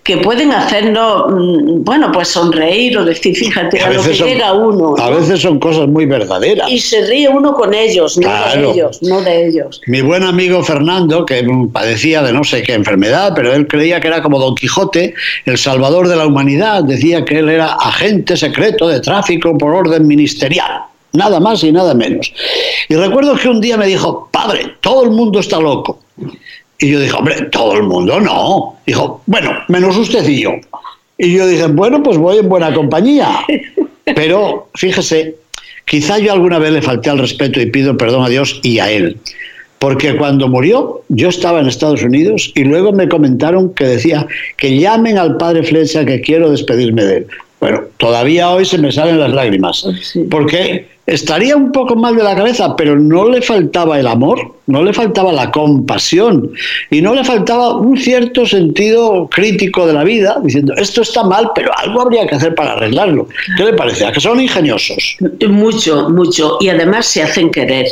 que 0.04 0.18
pueden 0.18 0.52
hacernos, 0.52 1.32
mm, 1.32 1.84
bueno, 1.84 2.12
pues 2.12 2.30
sonreír 2.30 2.98
o 2.98 3.06
decir, 3.06 3.36
fíjate, 3.36 3.82
a, 3.82 3.90
lo 3.90 4.04
que 4.04 4.14
llega 4.14 4.54
uno. 4.54 4.96
A 4.98 5.10
veces 5.10 5.42
son 5.42 5.60
cosas 5.60 5.88
muy 5.88 6.06
verdaderas. 6.06 6.70
Y 6.70 6.80
se 6.80 7.06
ríe 7.06 7.30
uno 7.30 7.54
con 7.54 7.74
ellos, 7.74 8.18
no 8.18 8.30
de 8.30 8.72
ellos, 8.72 9.02
no 9.02 9.22
de 9.22 9.48
ellos. 9.48 9.82
Mi 9.88 10.02
buen 10.02 10.24
amigo 10.24 10.62
Fernando, 10.64 11.26
que 11.26 11.46
padecía 11.72 12.22
de 12.22 12.34
no 12.34 12.44
sé 12.44 12.64
qué 12.64 12.74
enfermedad, 12.74 13.32
pero 13.36 13.54
él 13.54 13.68
creía 13.68 14.02
que 14.02 14.08
era 14.08 14.22
como 14.22 14.40
Don 14.40 14.56
Quijote, 14.56 15.14
el 15.46 15.58
salvador 15.58 16.10
de 16.10 16.18
la 16.18 16.26
humanidad, 16.26 16.84
decía 16.84 17.24
que 17.24 17.40
él 17.40 17.50
era 17.50 17.74
agente 17.74 18.36
secreto 18.36 18.88
de 18.88 19.00
tráfico 19.00 19.58
por 19.58 19.74
orden 19.74 20.06
ministerial 20.06 20.84
nada 21.14 21.40
más 21.40 21.64
y 21.64 21.72
nada 21.72 21.94
menos. 21.94 22.34
Y 22.90 22.96
recuerdo 22.96 23.36
que 23.36 23.48
un 23.48 23.62
día 23.62 23.78
me 23.78 23.88
dijo, 23.88 24.28
padre, 24.32 24.74
todo 24.82 25.04
el 25.04 25.12
mundo 25.12 25.40
está 25.40 25.60
loco. 25.60 26.00
Y 26.80 26.92
yo 26.92 27.00
dije, 27.00 27.14
hombre, 27.14 27.44
todo 27.44 27.74
el 27.74 27.84
mundo 27.84 28.20
no. 28.20 28.76
Dijo, 28.86 29.22
bueno, 29.26 29.52
menos 29.70 29.96
usted 29.96 30.28
y 30.28 30.42
yo. 30.42 30.52
Y 31.18 31.34
yo 31.34 31.48
dije, 31.48 31.68
bueno, 31.68 32.04
pues 32.04 32.18
voy 32.18 32.40
en 32.40 32.50
buena 32.50 32.74
compañía. 32.74 33.46
Pero 34.04 34.68
fíjese, 34.76 35.36
quizá 35.86 36.18
yo 36.20 36.34
alguna 36.34 36.60
vez 36.60 36.74
le 36.74 36.82
falté 36.82 37.10
al 37.10 37.20
respeto 37.20 37.62
y 37.62 37.68
pido 37.68 37.96
perdón 37.96 38.26
a 38.26 38.30
Dios 38.30 38.60
y 38.64 38.80
a 38.80 38.92
él. 38.92 39.18
Porque 39.80 40.16
cuando 40.16 40.48
murió, 40.48 41.04
yo 41.10 41.30
estaba 41.30 41.60
en 41.60 41.68
Estados 41.68 42.04
Unidos 42.04 42.52
y 42.56 42.64
luego 42.64 42.94
me 42.94 43.10
comentaron 43.10 43.74
que 43.74 43.86
decía 43.86 44.26
que 44.58 44.80
llamen 44.80 45.18
al 45.18 45.38
padre 45.38 45.64
Flecha 45.64 46.06
que 46.06 46.22
quiero 46.22 46.50
despedirme 46.50 47.04
de 47.04 47.18
él. 47.18 47.28
Bueno, 47.60 47.82
todavía 47.98 48.50
hoy 48.50 48.66
se 48.66 48.78
me 48.78 48.92
salen 48.92 49.20
las 49.20 49.32
lágrimas. 49.32 49.86
Porque 50.30 50.88
estaría 51.06 51.56
un 51.56 51.72
poco 51.72 51.96
mal 51.96 52.16
de 52.16 52.24
la 52.24 52.36
cabeza, 52.36 52.76
pero 52.76 52.98
no 52.98 53.28
le 53.28 53.42
faltaba 53.42 54.00
el 54.00 54.08
amor, 54.08 54.54
no 54.68 54.84
le 54.84 54.94
faltaba 54.94 55.32
la 55.34 55.52
compasión 55.52 56.52
y 56.90 57.02
no 57.02 57.14
le 57.14 57.24
faltaba 57.24 57.76
un 57.78 57.98
cierto 57.98 58.46
sentido 58.46 59.28
crítico 59.30 59.86
de 59.86 59.94
la 59.94 60.04
vida, 60.04 60.40
diciendo, 60.44 60.74
esto 60.78 61.02
está 61.02 61.24
mal, 61.24 61.52
pero 61.54 61.72
algo 61.78 62.02
habría 62.02 62.26
que 62.28 62.36
hacer 62.36 62.56
para 62.56 62.74
arreglarlo. 62.74 63.28
¿Qué 63.58 63.66
le 63.66 63.74
parece? 63.74 64.06
¿A 64.06 64.12
que 64.12 64.20
son 64.20 64.40
ingeniosos? 64.40 65.18
Mucho, 65.48 66.10
mucho. 66.10 66.58
Y 66.62 66.70
además 66.70 67.06
se 67.06 67.24
hacen 67.24 67.52
querer. 67.52 67.88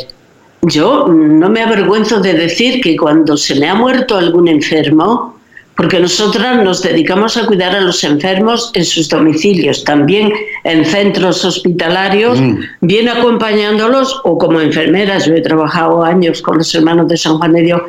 Yo 0.62 1.08
no 1.08 1.48
me 1.50 1.60
avergüenzo 1.60 2.20
de 2.20 2.34
decir 2.34 2.80
que 2.80 2.96
cuando 2.96 3.36
se 3.36 3.56
me 3.56 3.68
ha 3.68 3.74
muerto 3.74 4.16
algún 4.16 4.46
enfermo, 4.46 5.36
porque 5.76 5.98
nosotras 5.98 6.62
nos 6.62 6.82
dedicamos 6.82 7.36
a 7.36 7.46
cuidar 7.46 7.74
a 7.74 7.80
los 7.80 8.04
enfermos 8.04 8.70
en 8.74 8.84
sus 8.84 9.08
domicilios, 9.08 9.84
también 9.84 10.32
en 10.64 10.84
centros 10.84 11.44
hospitalarios, 11.44 12.38
mm. 12.40 12.58
bien 12.82 13.08
acompañándolos 13.08 14.20
o 14.24 14.36
como 14.36 14.60
enfermeras. 14.60 15.26
Yo 15.26 15.34
he 15.34 15.40
trabajado 15.40 16.04
años 16.04 16.42
con 16.42 16.58
los 16.58 16.74
hermanos 16.74 17.08
de 17.08 17.16
San 17.16 17.38
Juan 17.38 17.54
de 17.54 17.62
Dios, 17.62 17.82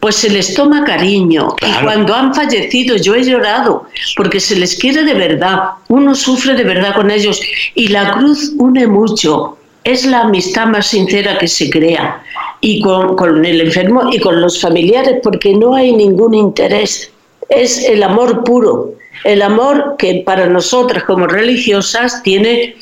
pues 0.00 0.16
se 0.16 0.30
les 0.30 0.54
toma 0.54 0.84
cariño. 0.84 1.54
Y 1.62 1.82
cuando 1.82 2.14
han 2.14 2.34
fallecido, 2.34 2.96
yo 2.96 3.14
he 3.14 3.24
llorado, 3.24 3.86
porque 4.16 4.38
se 4.38 4.56
les 4.56 4.76
quiere 4.76 5.04
de 5.04 5.14
verdad, 5.14 5.60
uno 5.88 6.14
sufre 6.14 6.54
de 6.54 6.64
verdad 6.64 6.94
con 6.94 7.10
ellos 7.10 7.40
y 7.74 7.88
la 7.88 8.12
cruz 8.12 8.52
une 8.58 8.86
mucho. 8.86 9.56
es 9.82 10.04
la 10.04 10.20
amistad 10.20 10.66
más 10.66 10.88
sincera 10.88 11.38
que 11.38 11.48
se 11.48 11.70
crea 11.70 12.22
y 12.60 12.82
con, 12.82 13.16
con, 13.16 13.44
el 13.46 13.62
enfermo 13.62 14.10
y 14.12 14.18
con 14.18 14.38
los 14.38 14.60
familiares 14.60 15.20
porque 15.22 15.54
no 15.54 15.74
hay 15.74 15.92
ningún 15.92 16.34
interés. 16.34 17.10
Es 17.50 17.84
el 17.84 18.02
amor 18.02 18.44
puro, 18.44 18.94
el 19.24 19.42
amor 19.42 19.96
que 19.98 20.22
para 20.24 20.46
nosotras 20.46 21.04
como 21.04 21.26
religiosas 21.26 22.22
tiene 22.22 22.76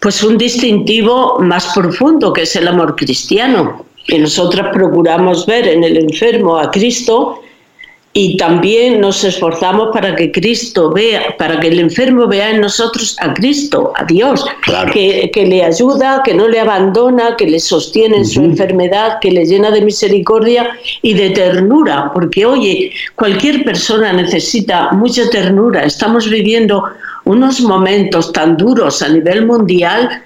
pues 0.00 0.22
un 0.22 0.38
distintivo 0.38 1.38
más 1.40 1.72
profundo 1.74 2.32
que 2.32 2.42
es 2.42 2.56
el 2.56 2.68
amor 2.68 2.96
cristiano. 2.96 3.84
Y 4.08 4.18
nosotras 4.18 4.68
procuramos 4.72 5.46
ver 5.46 5.68
en 5.68 5.84
el 5.84 5.96
enfermo 5.96 6.58
a 6.58 6.70
Cristo 6.70 7.40
y 8.14 8.36
también 8.36 9.00
nos 9.00 9.24
esforzamos 9.24 9.88
para 9.92 10.14
que 10.14 10.30
Cristo 10.30 10.90
vea, 10.90 11.34
para 11.38 11.58
que 11.58 11.68
el 11.68 11.78
enfermo 11.78 12.26
vea 12.26 12.50
en 12.50 12.60
nosotros 12.60 13.16
a 13.20 13.32
Cristo, 13.32 13.92
a 13.96 14.04
Dios, 14.04 14.44
que, 14.92 15.30
le 15.34 15.64
ayuda, 15.64 16.22
que 16.22 16.34
no 16.34 16.46
le 16.46 16.60
abandona, 16.60 17.36
que 17.36 17.46
le 17.46 17.58
sostiene 17.58 18.18
en 18.18 18.26
su 18.26 18.42
enfermedad, 18.42 19.18
que 19.20 19.30
le 19.30 19.46
llena 19.46 19.70
de 19.70 19.80
misericordia 19.80 20.68
y 21.00 21.14
de 21.14 21.30
ternura, 21.30 22.10
porque 22.12 22.44
oye, 22.44 22.92
cualquier 23.14 23.64
persona 23.64 24.12
necesita 24.12 24.90
mucha 24.92 25.30
ternura. 25.30 25.84
Estamos 25.84 26.28
viviendo 26.28 26.84
unos 27.24 27.62
momentos 27.62 28.30
tan 28.32 28.58
duros 28.58 29.00
a 29.00 29.08
nivel 29.08 29.46
mundial 29.46 30.22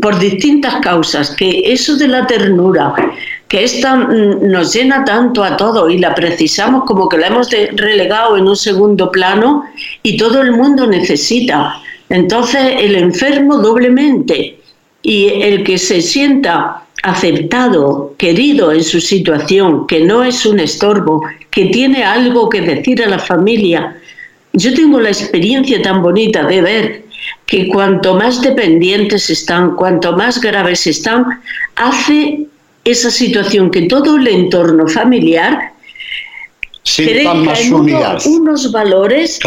por 0.00 0.18
distintas 0.18 0.76
causas, 0.76 1.34
que 1.36 1.60
eso 1.66 1.96
de 1.96 2.08
la 2.08 2.26
ternura, 2.26 2.94
que 3.48 3.64
esta 3.64 3.96
mm, 3.96 4.50
nos 4.50 4.74
llena 4.74 5.04
tanto 5.04 5.44
a 5.44 5.56
todo 5.56 5.88
y 5.88 5.98
la 5.98 6.14
precisamos 6.14 6.84
como 6.84 7.08
que 7.08 7.18
la 7.18 7.28
hemos 7.28 7.50
relegado 7.50 8.36
en 8.36 8.46
un 8.48 8.56
segundo 8.56 9.10
plano 9.10 9.64
y 10.02 10.16
todo 10.16 10.42
el 10.42 10.52
mundo 10.52 10.86
necesita. 10.86 11.80
Entonces 12.08 12.74
el 12.78 12.96
enfermo 12.96 13.58
doblemente 13.58 14.58
y 15.02 15.28
el 15.42 15.62
que 15.62 15.78
se 15.78 16.00
sienta 16.00 16.82
aceptado, 17.02 18.14
querido 18.18 18.72
en 18.72 18.82
su 18.82 19.00
situación, 19.00 19.86
que 19.86 20.00
no 20.00 20.24
es 20.24 20.44
un 20.44 20.58
estorbo, 20.58 21.22
que 21.50 21.66
tiene 21.66 22.02
algo 22.02 22.48
que 22.48 22.60
decir 22.60 23.02
a 23.04 23.08
la 23.08 23.18
familia. 23.18 23.96
Yo 24.52 24.74
tengo 24.74 24.98
la 24.98 25.10
experiencia 25.10 25.80
tan 25.82 26.02
bonita 26.02 26.44
de 26.44 26.60
ver 26.62 27.04
que 27.46 27.68
cuanto 27.68 28.14
más 28.14 28.42
dependientes 28.42 29.30
están, 29.30 29.76
cuanto 29.76 30.16
más 30.16 30.40
graves 30.40 30.86
están, 30.88 31.24
hace 31.76 32.46
esa 32.86 33.10
situación 33.10 33.70
que 33.70 33.82
todo 33.82 34.16
el 34.16 34.28
entorno 34.28 34.86
familiar 34.86 35.72
crezca 36.84 37.60
en 37.60 37.74
unos 37.74 38.70
valores 38.70 39.40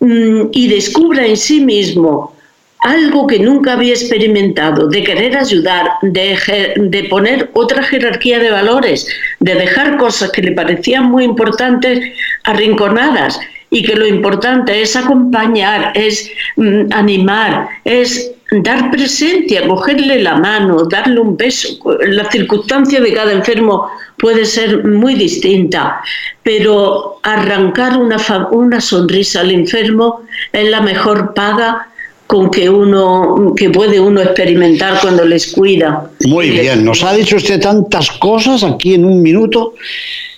mm, 0.00 0.42
y 0.52 0.68
descubra 0.68 1.26
en 1.26 1.36
sí 1.36 1.60
mismo 1.60 2.34
algo 2.80 3.28
que 3.28 3.38
nunca 3.38 3.74
había 3.74 3.94
experimentado, 3.94 4.88
de 4.88 5.04
querer 5.04 5.36
ayudar, 5.36 5.88
de, 6.02 6.36
de, 6.76 7.04
poner 7.04 7.48
otra 7.54 7.82
jerarquía 7.84 8.40
de 8.40 8.50
valores, 8.50 9.06
de 9.38 9.54
dejar 9.54 9.96
cosas 9.98 10.32
que 10.32 10.42
le 10.42 10.52
parecían 10.52 11.04
muy 11.04 11.22
importantes 11.24 12.00
arrinconadas 12.42 13.38
y 13.70 13.84
que 13.84 13.94
lo 13.94 14.06
importante 14.06 14.82
es 14.82 14.96
acompañar, 14.96 15.92
es 15.94 16.28
mm, 16.56 16.92
animar, 16.92 17.68
es 17.84 18.32
dar 18.60 18.90
presencia, 18.90 19.66
cogerle 19.66 20.22
la 20.22 20.36
mano, 20.36 20.84
darle 20.84 21.20
un 21.20 21.36
beso. 21.36 21.68
La 22.06 22.30
circunstancia 22.30 23.00
de 23.00 23.12
cada 23.12 23.32
enfermo 23.32 23.88
puede 24.18 24.44
ser 24.44 24.84
muy 24.84 25.14
distinta, 25.14 26.02
pero 26.42 27.18
arrancar 27.22 27.96
una, 27.96 28.18
una 28.50 28.80
sonrisa 28.80 29.40
al 29.40 29.50
enfermo 29.52 30.22
es 30.52 30.68
la 30.68 30.80
mejor 30.80 31.32
paga 31.34 31.88
con 32.26 32.50
que 32.50 32.68
uno 32.70 33.52
que 33.56 33.68
puede 33.70 34.00
uno 34.00 34.20
experimentar 34.20 35.00
cuando 35.00 35.24
les 35.24 35.52
cuida. 35.52 36.10
Muy 36.26 36.50
bien, 36.50 36.84
nos 36.84 37.02
ha 37.04 37.12
dicho 37.12 37.36
usted 37.36 37.60
tantas 37.60 38.10
cosas 38.12 38.62
aquí 38.64 38.94
en 38.94 39.04
un 39.04 39.20
minuto. 39.20 39.74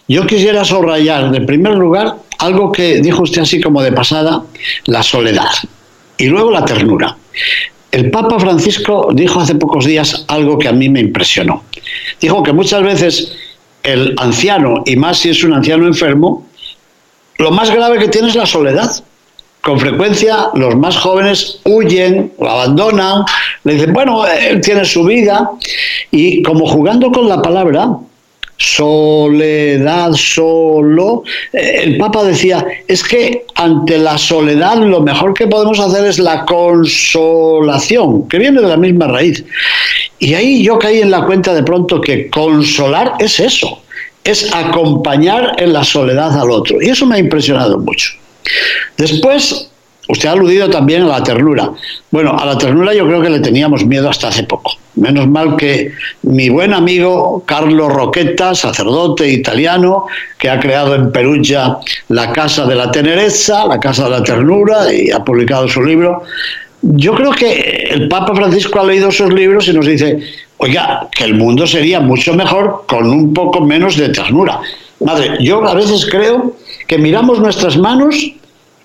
Yo 0.06 0.26
quisiera 0.26 0.64
subrayar, 0.64 1.34
en 1.34 1.46
primer 1.46 1.74
lugar, 1.74 2.16
algo 2.38 2.72
que 2.72 3.00
dijo 3.00 3.22
usted 3.22 3.42
así 3.42 3.60
como 3.60 3.82
de 3.82 3.92
pasada, 3.92 4.42
la 4.86 5.02
soledad 5.02 5.48
y 6.18 6.26
luego 6.26 6.50
la 6.50 6.64
ternura. 6.64 7.16
El 7.94 8.10
Papa 8.10 8.40
Francisco 8.40 9.10
dijo 9.14 9.38
hace 9.38 9.54
pocos 9.54 9.84
días 9.84 10.24
algo 10.26 10.58
que 10.58 10.66
a 10.66 10.72
mí 10.72 10.88
me 10.88 10.98
impresionó. 10.98 11.62
Dijo 12.20 12.42
que 12.42 12.52
muchas 12.52 12.82
veces 12.82 13.36
el 13.84 14.16
anciano, 14.18 14.82
y 14.84 14.96
más 14.96 15.18
si 15.18 15.30
es 15.30 15.44
un 15.44 15.52
anciano 15.52 15.86
enfermo, 15.86 16.44
lo 17.38 17.52
más 17.52 17.70
grave 17.70 18.00
que 18.00 18.08
tiene 18.08 18.26
es 18.30 18.34
la 18.34 18.46
soledad. 18.46 18.90
Con 19.60 19.78
frecuencia 19.78 20.48
los 20.54 20.74
más 20.74 20.96
jóvenes 20.96 21.60
huyen, 21.62 22.32
lo 22.40 22.50
abandonan, 22.50 23.22
le 23.62 23.74
dicen, 23.74 23.92
bueno, 23.92 24.26
él 24.26 24.60
tiene 24.60 24.84
su 24.84 25.04
vida, 25.04 25.52
y 26.10 26.42
como 26.42 26.66
jugando 26.66 27.12
con 27.12 27.28
la 27.28 27.40
palabra, 27.40 27.90
soledad, 28.56 30.12
solo. 30.12 31.24
Eh, 31.52 31.80
el 31.84 31.96
Papa 31.96 32.24
decía, 32.24 32.66
es 32.86 33.02
que 33.02 33.44
ante 33.54 33.98
la 33.98 34.18
soledad 34.18 34.76
lo 34.78 35.00
mejor 35.00 35.34
que 35.34 35.46
podemos 35.46 35.78
hacer 35.80 36.06
es 36.06 36.18
la 36.18 36.44
consolación, 36.44 38.28
que 38.28 38.38
viene 38.38 38.60
de 38.60 38.68
la 38.68 38.76
misma 38.76 39.06
raíz. 39.06 39.44
Y 40.18 40.34
ahí 40.34 40.62
yo 40.62 40.78
caí 40.78 41.00
en 41.00 41.10
la 41.10 41.24
cuenta 41.24 41.54
de 41.54 41.62
pronto 41.62 42.00
que 42.00 42.30
consolar 42.30 43.14
es 43.18 43.40
eso, 43.40 43.82
es 44.22 44.54
acompañar 44.54 45.54
en 45.58 45.72
la 45.72 45.84
soledad 45.84 46.38
al 46.38 46.50
otro. 46.50 46.80
Y 46.80 46.88
eso 46.88 47.06
me 47.06 47.16
ha 47.16 47.18
impresionado 47.18 47.78
mucho. 47.78 48.10
Después, 48.96 49.70
Usted 50.08 50.28
ha 50.28 50.32
aludido 50.32 50.68
también 50.68 51.02
a 51.02 51.06
la 51.06 51.22
ternura. 51.22 51.70
Bueno, 52.10 52.36
a 52.38 52.44
la 52.44 52.58
ternura 52.58 52.92
yo 52.94 53.06
creo 53.06 53.22
que 53.22 53.30
le 53.30 53.40
teníamos 53.40 53.86
miedo 53.86 54.08
hasta 54.08 54.28
hace 54.28 54.44
poco. 54.44 54.72
Menos 54.96 55.26
mal 55.26 55.56
que 55.56 55.92
mi 56.22 56.48
buen 56.50 56.74
amigo 56.74 57.42
Carlos 57.46 57.92
Roqueta, 57.92 58.54
sacerdote 58.54 59.28
italiano, 59.30 60.06
que 60.38 60.50
ha 60.50 60.60
creado 60.60 60.94
en 60.94 61.10
Perugia 61.10 61.78
la 62.08 62.32
Casa 62.32 62.66
de 62.66 62.74
la 62.74 62.90
Tenereza, 62.90 63.66
la 63.66 63.80
Casa 63.80 64.04
de 64.04 64.10
la 64.10 64.22
Ternura, 64.22 64.92
y 64.92 65.10
ha 65.10 65.24
publicado 65.24 65.66
su 65.68 65.82
libro. 65.82 66.22
Yo 66.82 67.14
creo 67.14 67.32
que 67.32 67.88
el 67.90 68.08
Papa 68.08 68.34
Francisco 68.34 68.80
ha 68.80 68.84
leído 68.84 69.08
esos 69.08 69.32
libros 69.32 69.66
y 69.68 69.72
nos 69.72 69.86
dice, 69.86 70.20
oiga, 70.58 71.08
que 71.10 71.24
el 71.24 71.34
mundo 71.34 71.66
sería 71.66 71.98
mucho 71.98 72.34
mejor 72.34 72.84
con 72.86 73.06
un 73.06 73.32
poco 73.32 73.62
menos 73.62 73.96
de 73.96 74.10
ternura. 74.10 74.60
Madre, 75.00 75.38
yo 75.40 75.66
a 75.66 75.74
veces 75.74 76.06
creo 76.10 76.54
que 76.86 76.98
miramos 76.98 77.40
nuestras 77.40 77.78
manos 77.78 78.32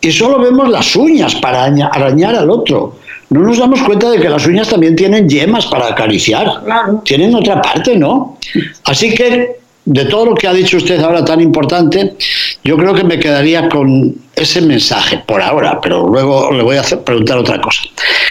y 0.01 0.11
solo 0.11 0.39
vemos 0.39 0.69
las 0.69 0.95
uñas 0.95 1.35
para 1.35 1.65
arañar 1.65 2.35
al 2.35 2.49
otro. 2.49 2.97
No 3.29 3.41
nos 3.41 3.59
damos 3.59 3.81
cuenta 3.83 4.09
de 4.09 4.19
que 4.19 4.29
las 4.29 4.45
uñas 4.47 4.69
también 4.69 4.95
tienen 4.95 5.29
yemas 5.29 5.67
para 5.67 5.87
acariciar. 5.87 6.61
Tienen 7.03 7.35
otra 7.35 7.61
parte, 7.61 7.95
¿no? 7.95 8.37
Así 8.85 9.13
que, 9.13 9.59
de 9.85 10.05
todo 10.05 10.25
lo 10.27 10.35
que 10.35 10.47
ha 10.47 10.53
dicho 10.53 10.77
usted 10.77 10.99
ahora 10.99 11.23
tan 11.23 11.39
importante, 11.41 12.15
yo 12.63 12.77
creo 12.77 12.93
que 12.93 13.03
me 13.03 13.19
quedaría 13.19 13.69
con 13.69 14.15
ese 14.35 14.61
mensaje 14.61 15.21
por 15.27 15.41
ahora, 15.41 15.79
pero 15.81 16.07
luego 16.07 16.51
le 16.51 16.63
voy 16.63 16.77
a 16.77 16.81
hacer, 16.81 17.03
preguntar 17.03 17.37
otra 17.37 17.61
cosa. 17.61 17.83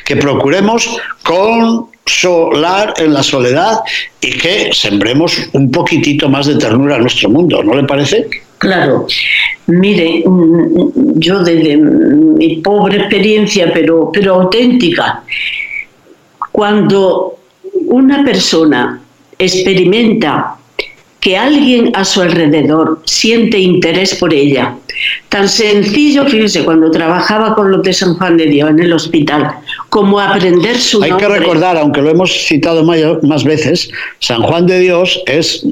Que 0.04 0.16
procuremos 0.16 0.88
consolar 1.22 2.94
en 2.96 3.12
la 3.12 3.22
soledad 3.22 3.80
y 4.20 4.32
que 4.32 4.70
sembremos 4.72 5.38
un 5.52 5.70
poquitito 5.70 6.28
más 6.28 6.46
de 6.46 6.56
ternura 6.56 6.96
a 6.96 6.98
nuestro 6.98 7.28
mundo, 7.28 7.62
¿no 7.62 7.74
le 7.74 7.84
parece? 7.84 8.26
Claro, 8.58 9.06
mire, 9.68 10.24
mm, 10.26 11.18
yo 11.20 11.42
desde 11.42 11.76
mi 11.76 12.56
pobre 12.56 12.98
experiencia, 12.98 13.70
pero, 13.72 14.10
pero 14.12 14.34
auténtica, 14.34 15.22
cuando 16.52 17.38
una 17.86 18.24
persona 18.24 19.00
experimenta 19.38 20.56
que 21.20 21.36
alguien 21.36 21.90
a 21.94 22.04
su 22.04 22.20
alrededor 22.20 23.02
siente 23.04 23.58
interés 23.58 24.14
por 24.14 24.32
ella. 24.32 24.76
Tan 25.28 25.48
sencillo, 25.48 26.24
fíjese, 26.26 26.64
cuando 26.64 26.90
trabajaba 26.90 27.54
con 27.54 27.70
los 27.70 27.82
de 27.82 27.92
San 27.92 28.14
Juan 28.14 28.36
de 28.36 28.46
Dios 28.46 28.70
en 28.70 28.80
el 28.80 28.92
hospital, 28.92 29.50
como 29.88 30.20
aprender 30.20 30.76
su 30.78 31.02
Hay 31.02 31.12
que 31.12 31.28
recordar, 31.28 31.76
aunque 31.76 32.02
lo 32.02 32.10
hemos 32.10 32.32
citado 32.46 32.84
más 32.84 33.44
veces, 33.44 33.90
San 34.20 34.42
Juan 34.42 34.66
de 34.66 34.80
Dios 34.80 35.20
es 35.26 35.66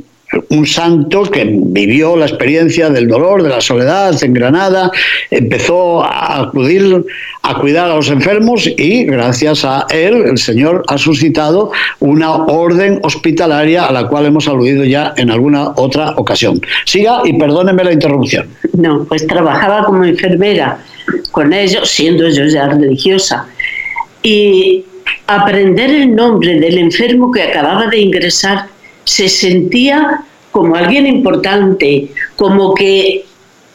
un 0.48 0.66
santo 0.66 1.22
que 1.22 1.44
vivió 1.48 2.16
la 2.16 2.26
experiencia 2.26 2.90
del 2.90 3.06
dolor, 3.06 3.42
de 3.42 3.48
la 3.48 3.60
soledad 3.60 4.12
en 4.22 4.34
Granada, 4.34 4.90
empezó 5.30 6.02
a 6.02 6.42
acudir 6.42 7.04
a 7.42 7.60
cuidar 7.60 7.90
a 7.90 7.94
los 7.94 8.10
enfermos 8.10 8.66
y 8.66 9.04
gracias 9.04 9.64
a 9.64 9.86
él 9.90 10.24
el 10.26 10.38
Señor 10.38 10.82
ha 10.88 10.98
suscitado 10.98 11.70
una 12.00 12.34
orden 12.46 12.98
hospitalaria 13.02 13.84
a 13.86 13.92
la 13.92 14.08
cual 14.08 14.26
hemos 14.26 14.48
aludido 14.48 14.84
ya 14.84 15.14
en 15.16 15.30
alguna 15.30 15.70
otra 15.76 16.10
ocasión. 16.16 16.60
Siga 16.84 17.20
y 17.24 17.38
perdóneme 17.38 17.84
la 17.84 17.92
interrupción. 17.92 18.48
No, 18.72 19.04
pues 19.04 19.26
trabajaba 19.26 19.84
como 19.84 20.04
enfermera 20.04 20.78
con 21.30 21.52
ellos, 21.52 21.88
siendo 21.88 22.28
yo 22.28 22.46
ya 22.46 22.68
religiosa. 22.68 23.46
Y 24.22 24.84
aprender 25.28 25.90
el 25.90 26.14
nombre 26.14 26.58
del 26.58 26.78
enfermo 26.78 27.30
que 27.30 27.42
acababa 27.42 27.86
de 27.86 27.98
ingresar 27.98 28.66
se 29.06 29.28
sentía 29.28 30.20
como 30.50 30.74
alguien 30.74 31.06
importante, 31.06 32.08
como 32.34 32.74
que 32.74 33.24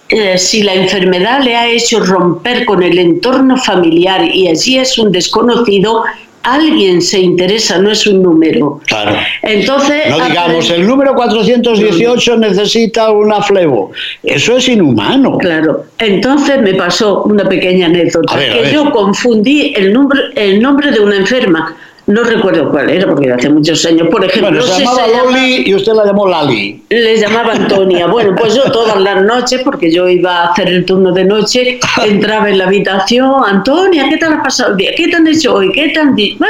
eh, 0.10 0.38
si 0.38 0.62
la 0.62 0.74
enfermedad 0.74 1.42
le 1.42 1.56
ha 1.56 1.70
hecho 1.70 2.02
romper 2.02 2.66
con 2.66 2.84
el 2.84 3.00
entorno 3.00 3.56
familiar 3.58 4.24
y 4.26 4.50
allí 4.50 4.78
es 4.78 4.98
un 4.98 5.12
desconocido, 5.12 6.04
alguien 6.44 7.02
se 7.02 7.20
interesa, 7.20 7.78
no 7.78 7.92
es 7.92 8.06
un 8.08 8.22
número. 8.22 8.82
Claro. 8.88 9.16
Entonces, 9.42 10.10
no 10.10 10.26
digamos, 10.26 10.70
el 10.70 10.86
número 10.86 11.14
418 11.16 12.38
necesita 12.38 13.12
una 13.12 13.42
flevo. 13.42 13.92
Eso 14.24 14.58
es 14.58 14.68
inhumano. 14.68 15.38
Claro. 15.38 15.86
Entonces 15.98 16.62
me 16.62 16.74
pasó 16.74 17.24
una 17.24 17.48
pequeña 17.48 17.86
anécdota, 17.86 18.38
que 18.38 18.72
yo 18.74 18.92
confundí 18.92 19.74
el 19.78 19.94
nombre, 19.94 20.20
el 20.36 20.62
nombre 20.62 20.92
de 20.92 21.00
una 21.00 21.16
enferma 21.16 21.78
no 22.12 22.24
recuerdo 22.24 22.70
cuál 22.70 22.90
era, 22.90 23.08
porque 23.08 23.32
hace 23.32 23.50
muchos 23.50 23.86
años. 23.86 24.08
Por 24.10 24.24
ejemplo, 24.24 24.50
bueno, 24.50 24.64
se 24.64 24.84
llamaba 24.84 25.08
Loli 25.08 25.64
y 25.66 25.76
usted 25.76 25.94
la 25.94 26.06
llamó 26.06 26.28
Lali. 26.28 26.84
Le 26.90 27.18
llamaba 27.18 27.54
Antonia. 27.54 28.08
Bueno, 28.08 28.36
pues 28.38 28.56
yo 28.56 28.64
todas 28.72 29.00
las 29.00 29.24
noches, 29.24 29.62
porque 29.64 29.92
yo 29.92 30.08
iba 30.08 30.42
a 30.42 30.52
hacer 30.52 30.68
el 30.68 30.86
turno 30.86 31.12
de 31.12 31.26
noche, 31.26 31.80
entraba 32.06 32.50
en 32.50 32.58
la 32.58 32.66
habitación, 32.66 33.44
Antonia, 33.46 34.08
¿qué 34.10 34.18
tal 34.18 34.34
ha 34.34 34.44
pasado 34.44 34.72
el 34.72 34.78
día? 34.78 34.92
¿Qué 34.96 35.08
te 35.08 35.16
han 35.16 35.28
hecho 35.28 35.56
hoy? 35.56 35.72
¿Qué 35.72 35.90
te 35.90 36.00
han 36.00 36.16
dicho? 36.16 36.46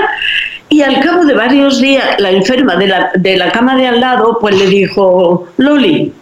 y 0.71 0.81
al 0.83 1.01
cabo 1.01 1.25
de 1.25 1.33
varios 1.33 1.81
días, 1.81 2.15
la 2.19 2.31
enferma 2.31 2.77
de 2.77 2.87
la, 2.87 3.11
de 3.15 3.35
la 3.35 3.51
cama 3.51 3.75
de 3.75 3.87
al 3.87 3.99
lado, 3.99 4.37
pues 4.39 4.57
le 4.57 4.67
dijo, 4.67 5.47
Loli. 5.57 6.13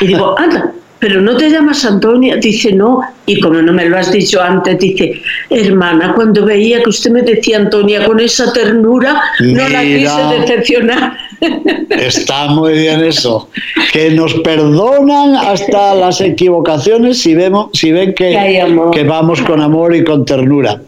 Y 0.00 0.06
digo, 0.06 0.34
anda, 0.38 0.72
pero 0.98 1.20
no 1.20 1.36
te 1.36 1.48
llamas 1.48 1.84
Antonia, 1.84 2.36
dice 2.36 2.72
no, 2.72 3.00
y 3.26 3.40
como 3.40 3.62
no 3.62 3.72
me 3.72 3.88
lo 3.88 3.98
has 3.98 4.10
dicho 4.10 4.42
antes, 4.42 4.78
dice, 4.78 5.20
hermana, 5.48 6.12
cuando 6.14 6.44
veía 6.44 6.82
que 6.82 6.90
usted 6.90 7.10
me 7.10 7.22
decía 7.22 7.58
Antonia 7.58 8.04
con 8.04 8.18
esa 8.18 8.52
ternura, 8.52 9.20
no 9.40 9.68
la 9.68 9.82
quise 9.82 10.22
decepcionar. 10.40 11.16
Está 11.90 12.48
muy 12.48 12.72
bien 12.72 13.04
eso, 13.04 13.48
que 13.92 14.10
nos 14.10 14.34
perdonan 14.34 15.36
hasta 15.36 15.94
las 15.94 16.20
equivocaciones 16.20 17.18
si 17.20 17.34
vemos, 17.34 17.70
si 17.74 17.92
ven 17.92 18.14
que, 18.14 18.64
que 18.92 19.04
vamos 19.04 19.40
con 19.42 19.60
amor 19.60 19.94
y 19.94 20.02
con 20.02 20.24
ternura. 20.24 20.80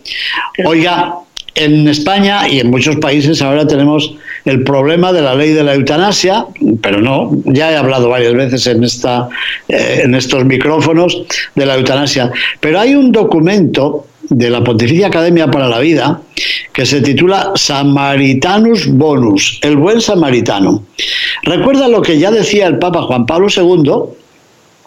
Oiga, 0.65 1.15
en 1.55 1.89
España 1.89 2.49
y 2.49 2.61
en 2.61 2.71
muchos 2.71 2.97
países 2.97 3.43
ahora 3.43 3.67
tenemos 3.67 4.15
el 4.45 4.65
problema 4.65 5.13
de 5.13 5.23
la 5.23 5.35
ley 5.35 5.51
de 5.51 5.63
la 5.63 5.75
eutanasia, 5.75 6.47
pero 6.83 7.01
no, 7.01 7.31
ya 7.45 7.73
he 7.73 7.77
hablado 7.77 8.09
varias 8.09 8.35
veces 8.35 8.67
en, 8.67 8.85
esta, 8.85 9.29
eh, 9.69 10.03
en 10.05 10.15
estos 10.15 10.45
micrófonos 10.45 11.23
de 11.55 11.67
la 11.67 11.77
eutanasia, 11.77 12.31
pero 12.61 12.81
hay 12.81 12.95
un 12.95 13.13
documento 13.13 14.07
de 14.29 14.49
la 14.51 14.63
Pontificia 14.63 15.09
Academia 15.09 15.49
para 15.49 15.69
la 15.69 15.81
Vida 15.81 16.21
que 16.73 16.87
se 16.87 17.01
titula 17.01 17.53
Samaritanus 17.55 18.87
Bonus, 18.87 19.59
el 19.63 19.77
buen 19.77 20.01
samaritano. 20.01 20.85
Recuerda 21.43 21.89
lo 21.89 22.01
que 22.01 22.19
ya 22.19 22.31
decía 22.31 22.67
el 22.67 22.79
Papa 22.79 23.03
Juan 23.03 23.27
Pablo 23.27 23.49
II, 23.55 23.93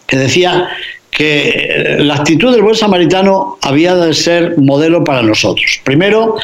que 0.06 0.16
decía 0.16 0.68
que 1.10 1.96
la 2.00 2.14
actitud 2.14 2.52
del 2.52 2.62
buen 2.62 2.74
samaritano 2.74 3.58
había 3.62 3.94
de 3.94 4.14
ser 4.14 4.58
modelo 4.58 5.04
para 5.04 5.22
nosotros. 5.22 5.80
Primero, 5.84 6.36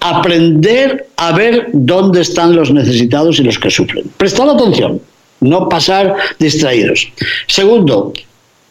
aprender 0.00 1.08
a 1.16 1.32
ver 1.32 1.68
dónde 1.72 2.22
están 2.22 2.54
los 2.54 2.70
necesitados 2.72 3.38
y 3.38 3.42
los 3.42 3.58
que 3.58 3.70
sufren. 3.70 4.04
Prestar 4.16 4.48
atención, 4.48 5.00
no 5.40 5.68
pasar 5.68 6.14
distraídos. 6.38 7.08
Segundo, 7.46 8.12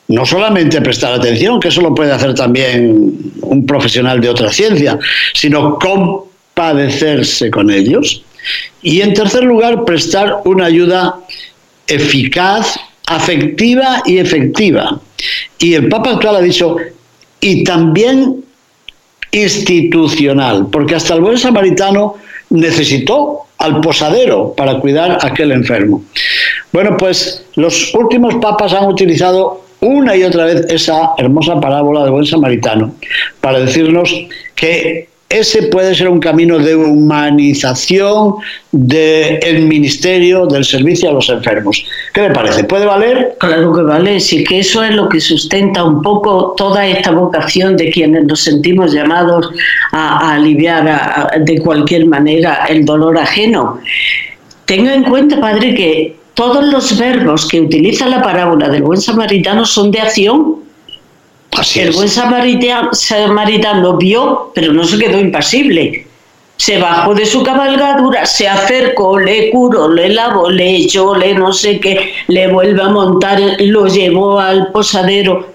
no 0.08 0.25
solamente 0.25 0.82
prestar 0.82 1.13
atención, 1.13 1.60
que 1.60 1.70
eso 1.70 1.82
lo 1.82 1.96
puede 1.96 2.12
hacer 2.12 2.36
también 2.36 3.32
un 3.41 3.65
profesional 3.65 4.22
de 4.22 4.29
otra 4.29 4.51
ciencia, 4.51 5.00
sino 5.34 5.79
compadecerse 5.79 7.50
con 7.50 7.72
ellos. 7.72 8.24
Y 8.82 9.01
en 9.01 9.13
tercer 9.13 9.44
lugar, 9.44 9.84
prestar 9.86 10.41
una 10.46 10.65
ayuda 10.65 11.15
eficaz, 11.88 12.79
afectiva 13.08 14.03
y 14.05 14.20
efectiva. 14.20 15.00
Y 15.58 15.74
el 15.74 15.89
Papa 15.89 16.12
actual 16.12 16.36
ha 16.36 16.41
dicho, 16.41 16.77
y 17.39 17.63
también 17.63 18.45
institucional, 19.32 20.67
porque 20.72 20.96
hasta 20.96 21.13
el 21.13 21.22
buen 21.22 21.38
samaritano 21.38 22.15
necesitó 22.50 23.41
al 23.58 23.82
posadero 23.82 24.53
para 24.55 24.79
cuidar 24.79 25.12
a 25.22 25.27
aquel 25.27 25.51
enfermo. 25.51 26.03
Bueno, 26.72 26.98
pues 26.98 27.46
los 27.55 27.94
últimos 27.94 28.36
papas 28.36 28.74
han 28.74 28.86
utilizado 28.86 29.65
una 29.82 30.15
y 30.15 30.24
otra 30.24 30.46
vez 30.46 30.65
esa 30.70 31.12
hermosa 31.17 31.60
parábola 31.60 32.03
del 32.03 32.12
buen 32.12 32.25
samaritano 32.25 32.96
para 33.42 33.59
decirnos 33.59 34.14
que 34.55 35.09
ese 35.29 35.64
puede 35.64 35.96
ser 35.96 36.07
un 36.07 36.20
camino 36.20 36.59
de 36.59 36.75
humanización 36.75 38.35
del 38.72 39.64
ministerio, 39.64 40.46
del 40.46 40.64
servicio 40.64 41.09
a 41.09 41.14
los 41.14 41.29
enfermos. 41.29 41.83
¿Qué 42.14 42.22
le 42.22 42.29
parece? 42.29 42.64
¿Puede 42.64 42.85
valer? 42.85 43.35
Claro 43.40 43.74
que 43.74 43.81
vale, 43.81 44.20
sí 44.20 44.44
que 44.44 44.59
eso 44.59 44.83
es 44.83 44.94
lo 44.94 45.09
que 45.09 45.20
sustenta 45.20 45.83
un 45.83 46.03
poco 46.03 46.53
toda 46.55 46.85
esta 46.85 47.11
vocación 47.11 47.75
de 47.75 47.90
quienes 47.90 48.25
nos 48.25 48.42
sentimos 48.42 48.94
llamados 48.94 49.50
a, 49.92 50.35
aliviar 50.35 51.31
de 51.44 51.59
cualquier 51.59 52.05
manera 52.05 52.66
el 52.70 52.85
dolor 52.85 53.18
ajeno. 53.18 53.79
Tenga 54.66 54.94
en 54.94 55.03
cuenta, 55.05 55.40
padre, 55.42 55.74
que 55.74 56.16
todos 56.35 56.66
los 56.66 56.98
verbos 57.00 57.48
que 57.48 57.61
utiliza 57.61 58.07
la 58.07 58.22
parábola 58.22 58.70
del 58.70 58.83
buen 58.83 59.01
samaritano 59.01 59.66
son 59.66 59.90
de 59.90 60.01
acción 60.01 60.66
el 61.75 61.91
buen 61.91 62.09
samaritano, 62.09 63.98
vio, 63.98 64.51
pero 64.53 64.74
no 64.74 64.83
se 64.83 64.98
quedó 64.98 65.20
impasible. 65.20 66.05
Se 66.57 66.77
bajó 66.77 67.13
de 67.13 67.25
su 67.25 67.44
cabalgadura, 67.44 68.25
se 68.25 68.48
acercó, 68.48 69.20
le 69.20 69.50
curó, 69.51 69.89
le 69.89 70.09
lavó, 70.09 70.50
le 70.50 70.77
echó, 70.77 71.15
le 71.15 71.33
no 71.33 71.51
sé 71.51 71.79
qué, 71.79 72.13
le 72.27 72.48
vuelve 72.48 72.81
a 72.81 72.89
montar, 72.89 73.41
lo 73.59 73.87
llevó 73.87 74.39
al 74.39 74.72
posadero. 74.72 75.54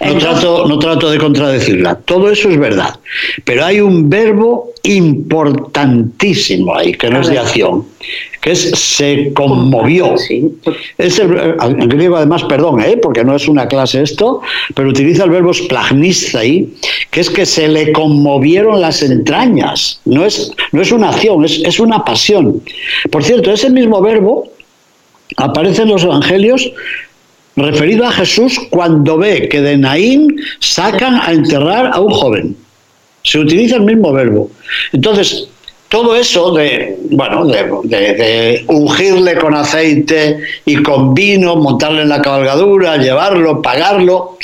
No, 0.00 0.18
trato, 0.18 0.66
no 0.66 0.78
trato 0.78 1.10
de 1.10 1.18
contradecirla, 1.18 1.96
todo 1.96 2.30
eso 2.30 2.48
es 2.48 2.58
verdad, 2.58 2.96
pero 3.44 3.64
hay 3.64 3.80
un 3.80 4.08
verbo 4.08 4.72
importantísimo 4.84 6.76
ahí, 6.76 6.92
que 6.92 7.10
no 7.10 7.20
es 7.20 7.28
de 7.28 7.38
acción, 7.38 7.84
que 8.40 8.52
es 8.52 8.70
se 8.70 9.32
conmovió. 9.32 10.14
Es 10.98 11.18
en 11.18 11.88
griego 11.88 12.16
además, 12.16 12.44
perdón, 12.44 12.80
¿eh? 12.80 12.98
porque 12.98 13.24
no 13.24 13.34
es 13.34 13.48
una 13.48 13.66
clase 13.66 14.02
esto, 14.02 14.42
pero 14.74 14.90
utiliza 14.90 15.24
el 15.24 15.30
verbo 15.30 15.52
ahí, 16.34 16.74
que 17.10 17.20
es 17.20 17.30
que 17.30 17.46
se 17.46 17.66
le 17.66 17.92
conmovieron 17.92 18.80
las 18.80 19.02
entrañas. 19.02 20.00
No 20.04 20.26
es, 20.26 20.52
no 20.72 20.82
es 20.82 20.92
una 20.92 21.08
acción, 21.08 21.44
es, 21.44 21.62
es 21.64 21.80
una 21.80 22.04
pasión. 22.04 22.62
Por 23.10 23.24
cierto, 23.24 23.50
ese 23.50 23.70
mismo 23.70 24.02
verbo 24.02 24.48
aparece 25.36 25.82
en 25.82 25.88
los 25.88 26.04
evangelios 26.04 26.70
referido 27.56 28.06
a 28.06 28.12
Jesús 28.12 28.60
cuando 28.70 29.18
ve 29.18 29.48
que 29.48 29.60
de 29.60 29.76
Naín 29.76 30.40
sacan 30.60 31.20
a 31.20 31.32
enterrar 31.32 31.90
a 31.92 31.98
un 32.00 32.12
joven. 32.12 32.56
Se 33.22 33.38
utiliza 33.38 33.76
el 33.76 33.82
mismo 33.82 34.12
verbo. 34.12 34.50
Entonces, 34.92 35.48
todo 35.88 36.16
eso 36.16 36.52
de, 36.52 36.98
bueno, 37.10 37.46
de, 37.46 38.64
ungirle 38.66 39.36
con 39.36 39.54
aceite 39.54 40.40
y 40.64 40.82
con 40.82 41.14
vino, 41.14 41.54
montarle 41.56 42.02
en 42.02 42.08
la 42.08 42.20
cabalgadura, 42.20 42.96
llevarlo, 42.96 43.62
pagarlo, 43.62 44.36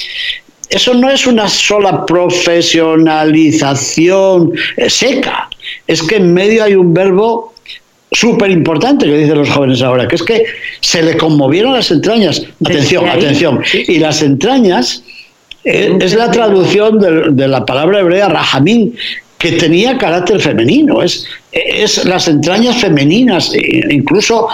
eso 0.68 0.94
no 0.94 1.10
es 1.10 1.26
una 1.26 1.48
sola 1.48 2.06
profesionalización 2.06 4.52
seca. 4.86 5.50
Es 5.88 6.00
que 6.02 6.14
en 6.16 6.32
medio 6.32 6.62
hay 6.62 6.76
un 6.76 6.94
verbo 6.94 7.49
súper 8.12 8.50
importante 8.50 9.06
que 9.06 9.16
dicen 9.16 9.38
los 9.38 9.50
jóvenes 9.50 9.82
ahora, 9.82 10.08
que 10.08 10.16
es 10.16 10.22
que 10.22 10.44
se 10.80 11.02
le 11.02 11.16
conmovieron 11.16 11.72
las 11.72 11.90
entrañas. 11.90 12.42
Atención, 12.64 13.08
atención. 13.08 13.62
Y 13.72 13.98
las 13.98 14.22
entrañas 14.22 15.02
eh, 15.64 15.96
es 16.00 16.14
la 16.14 16.30
traducción 16.30 16.98
de, 16.98 17.48
la 17.48 17.64
palabra 17.64 18.00
hebrea 18.00 18.28
rahamín, 18.28 18.96
que 19.38 19.52
tenía 19.52 19.96
carácter 19.96 20.38
femenino, 20.40 21.02
es, 21.02 21.26
es 21.50 22.04
las 22.04 22.28
entrañas 22.28 22.76
femeninas, 22.76 23.54
e 23.54 23.86
incluso 23.90 24.48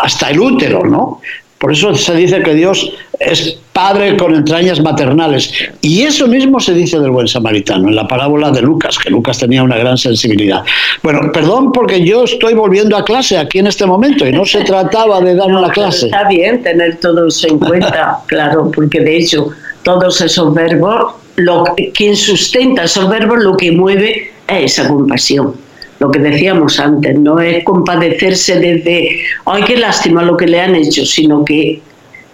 hasta 0.00 0.30
el 0.30 0.38
útero, 0.38 0.84
¿no? 0.84 1.20
Por 1.58 1.72
eso 1.72 1.94
se 1.94 2.14
dice 2.14 2.42
que 2.42 2.54
Dios 2.54 2.92
es 3.18 3.58
padre 3.72 4.16
con 4.16 4.34
entrañas 4.34 4.80
maternales. 4.80 5.52
Y 5.80 6.02
eso 6.02 6.28
mismo 6.28 6.60
se 6.60 6.74
dice 6.74 6.98
del 6.98 7.10
buen 7.10 7.26
samaritano, 7.26 7.88
en 7.88 7.96
la 7.96 8.06
parábola 8.06 8.50
de 8.50 8.62
Lucas, 8.62 8.98
que 8.98 9.10
Lucas 9.10 9.38
tenía 9.38 9.62
una 9.62 9.76
gran 9.76 9.96
sensibilidad. 9.96 10.62
Bueno, 11.02 11.32
perdón 11.32 11.72
porque 11.72 12.04
yo 12.04 12.24
estoy 12.24 12.54
volviendo 12.54 12.96
a 12.96 13.04
clase 13.04 13.38
aquí 13.38 13.58
en 13.58 13.66
este 13.66 13.86
momento 13.86 14.26
y 14.26 14.32
no 14.32 14.44
se 14.44 14.62
trataba 14.64 15.20
de 15.20 15.34
dar 15.34 15.48
una 15.48 15.70
clase. 15.70 16.06
Está 16.06 16.28
bien 16.28 16.62
tener 16.62 16.98
todo 16.98 17.26
eso 17.28 17.48
en 17.48 17.58
cuenta, 17.58 18.18
claro, 18.26 18.70
porque 18.74 19.00
de 19.00 19.16
hecho 19.16 19.48
todos 19.82 20.20
esos 20.20 20.52
verbos, 20.54 21.14
lo, 21.36 21.64
quien 21.94 22.14
sustenta 22.14 22.84
esos 22.84 23.08
verbos 23.08 23.42
lo 23.42 23.56
que 23.56 23.72
mueve 23.72 24.32
es 24.46 24.78
esa 24.78 24.88
compasión 24.88 25.54
lo 25.98 26.10
que 26.10 26.18
decíamos 26.18 26.80
antes, 26.80 27.16
no 27.16 27.38
es 27.38 27.62
compadecerse 27.62 28.58
desde, 28.58 29.20
ay, 29.46 29.62
qué 29.62 29.76
lástima 29.76 30.24
lo 30.24 30.36
que 30.36 30.48
le 30.48 30.60
han 30.60 30.74
hecho, 30.74 31.06
sino 31.06 31.44
que 31.44 31.80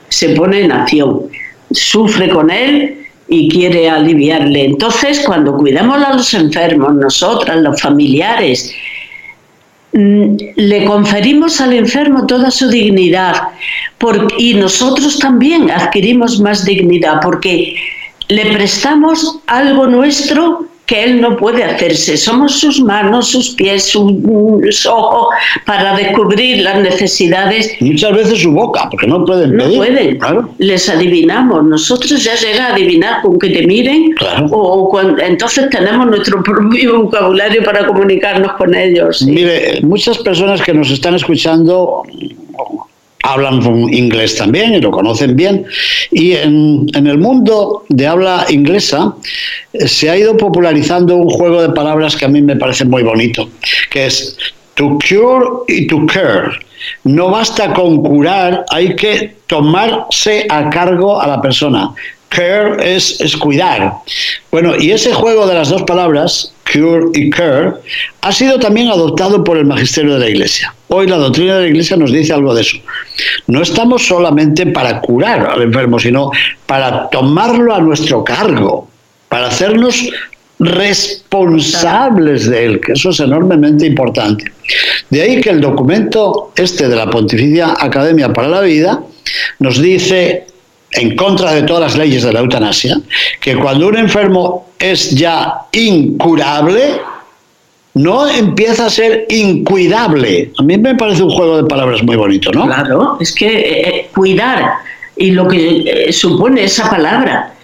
se 0.09 0.31
pone 0.31 0.63
en 0.63 0.73
acción, 0.73 1.23
sufre 1.71 2.29
con 2.31 2.51
él 2.51 3.07
y 3.29 3.49
quiere 3.49 3.89
aliviarle. 3.89 4.65
Entonces, 4.65 5.21
cuando 5.25 5.57
cuidamos 5.57 6.03
a 6.03 6.15
los 6.15 6.33
enfermos, 6.35 6.95
nosotras, 6.95 7.59
los 7.59 7.81
familiares, 7.81 8.73
mm, 9.93 10.37
le 10.57 10.85
conferimos 10.85 11.61
al 11.61 11.75
enfermo 11.75 12.27
toda 12.27 12.51
su 12.51 12.69
dignidad 12.69 13.35
y 14.39 14.55
nosotros 14.55 15.19
también 15.19 15.71
adquirimos 15.71 16.41
más 16.41 16.65
dignidad 16.65 17.21
porque 17.23 17.75
le 18.29 18.47
prestamos 18.53 19.41
algo 19.47 19.87
nuestro 19.87 20.68
que 20.89 21.05
él 21.05 21.21
no 21.21 21.37
puede 21.37 21.63
hacerse. 21.63 22.17
Somos 22.17 22.59
sus 22.59 22.81
manos, 22.81 23.29
sus 23.29 23.51
pies, 23.51 23.85
sus 23.85 24.87
ojos 24.87 25.29
para 25.67 25.95
descubrir 25.95 26.63
las 26.63 26.81
necesidades. 26.81 27.77
Muchas 27.81 28.13
veces 28.13 28.41
su 28.41 28.51
boca, 28.53 28.89
porque 28.91 29.07
no 29.07 29.23
pueden 29.27 29.55
No 29.55 29.69
pueden. 29.69 30.19
Les 30.57 30.89
adivinamos. 30.89 31.63
Nosotros 31.65 32.25
ya 32.25 32.35
llega 32.37 32.69
a 32.69 32.73
adivinar 32.73 33.21
con 33.21 33.39
que 33.39 33.51
te 33.51 33.67
miren 33.67 34.15
o, 34.51 34.89
cuando, 34.89 35.23
entonces 35.23 35.69
tenemos 35.69 36.07
nuestro 36.07 36.43
propio 36.43 37.03
vocabulario 37.03 37.63
para 37.63 37.87
comunicarnos 37.87 38.55
con 38.55 38.75
ellos. 38.75 39.23
Mire, 39.23 39.81
muchas 39.83 40.17
personas 40.17 40.63
que 40.63 40.73
nos 40.73 40.91
están 40.91 41.15
escuchando 41.15 42.03
hablan 43.23 43.63
inglés 43.93 44.37
también 44.37 44.75
y 44.75 44.81
lo 44.81 44.91
conocen 44.91 45.37
bien. 45.37 45.67
Y 46.11 46.33
en, 46.33 46.89
el 46.95 47.19
mundo 47.19 47.85
de 47.89 48.07
habla 48.07 48.47
inglesa 48.49 49.15
eh, 49.73 49.89
se 49.89 50.11
ha 50.11 50.17
ido 50.17 50.37
popularizando 50.37 51.17
un 51.17 51.29
juego 51.29 51.63
de 51.63 51.71
palabras 51.71 52.17
que 52.17 52.25
a 52.25 52.29
mí 52.29 52.43
me 52.43 52.57
parece 52.57 52.85
muy 52.85 53.03
bonito, 53.03 53.51
que 53.91 54.07
es 54.07 54.37
to 54.75 54.99
cure 54.99 55.65
y 55.67 55.87
to 55.87 56.07
care. 56.07 56.51
No 57.05 57.31
basta 57.31 57.73
con 57.75 58.03
curar, 58.03 58.65
hay 58.71 58.95
que 58.95 59.37
tomarse 59.47 60.47
a 60.49 60.71
cargo 60.71 61.21
a 61.21 61.27
la 61.27 61.41
persona. 61.41 61.91
Care 62.29 62.95
es, 62.95 63.21
es 63.21 63.37
cuidar. 63.37 63.95
Bueno, 64.51 64.75
y 64.79 64.91
ese 64.91 65.13
juego 65.13 65.47
de 65.47 65.55
las 65.55 65.71
dos 65.71 65.83
palabras, 65.85 66.53
cure 66.71 67.07
y 67.15 67.31
care, 67.31 67.73
ha 68.21 68.33
sido 68.33 68.59
también 68.59 68.89
adoptado 68.89 69.43
por 69.43 69.57
el 69.57 69.65
magisterio 69.65 70.15
de 70.15 70.21
la 70.21 70.29
Iglesia. 70.29 70.75
Hoy 70.89 71.07
la 71.07 71.17
doctrina 71.17 71.57
de 71.57 71.63
la 71.63 71.69
Iglesia 71.69 71.97
nos 71.97 72.13
dice 72.13 72.33
algo 72.33 72.55
de 72.55 72.63
eso. 72.63 72.79
No 73.47 73.63
estamos 73.63 74.07
solamente 74.07 74.67
para 74.67 75.01
curar 75.01 75.47
al 75.51 75.63
enfermo, 75.63 75.99
sino 75.99 76.31
para 76.67 77.09
tomarlo 77.11 77.75
a 77.75 77.81
nuestro 77.81 78.25
cargo, 78.25 78.89
para 79.29 79.49
hacernos 79.49 80.09
responsables 80.59 82.49
de 82.49 82.65
él, 82.65 82.81
que 82.81 82.93
eso 82.93 83.11
es 83.11 83.21
enormemente 83.21 83.87
importante. 83.87 84.51
De 85.11 85.23
ahí 85.23 85.41
que 85.41 85.51
el 85.51 85.61
documento 85.61 86.53
este 86.57 86.89
de 86.89 86.97
la 86.97 87.09
Pontificia 87.09 87.75
Academia 87.79 88.33
para 88.33 88.49
la 88.49 88.61
Vida 88.63 89.03
nos 89.61 89.81
dice 89.81 90.47
en 90.93 91.17
contra 91.17 91.53
de 91.53 91.63
todas 91.63 91.83
las 91.83 91.97
leyes 91.97 92.23
de 92.23 92.33
la 92.33 92.41
eutanasia, 92.41 92.99
que 93.41 93.57
cuando 93.57 93.89
un 93.89 93.99
enfermo 93.99 94.71
es 94.79 95.11
ya 95.11 95.67
incurable, 95.73 97.01
no 97.99 98.29
empieza 98.29 98.87
a 98.87 98.91
ser 98.91 99.27
incuidable. 99.29 100.53
A 100.59 100.63
mí 100.63 100.79
me 100.79 100.95
parece 100.95 101.23
un 101.23 101.31
juego 101.31 101.63
de 101.63 101.69
palabras 101.69 102.03
muy 102.03 102.17
bonito, 102.17 102.51
¿no? 102.53 102.65
Claro, 102.67 103.19
es 103.21 103.35
que 103.35 103.47
eh, 103.47 103.89
eh, 103.89 104.11
cuidar 104.15 104.75
y 105.17 105.33
lo 105.33 105.49
que 105.49 106.09
eh, 106.09 106.13
supone 106.13 106.65
esa 106.65 106.89
palabra. 106.89 107.55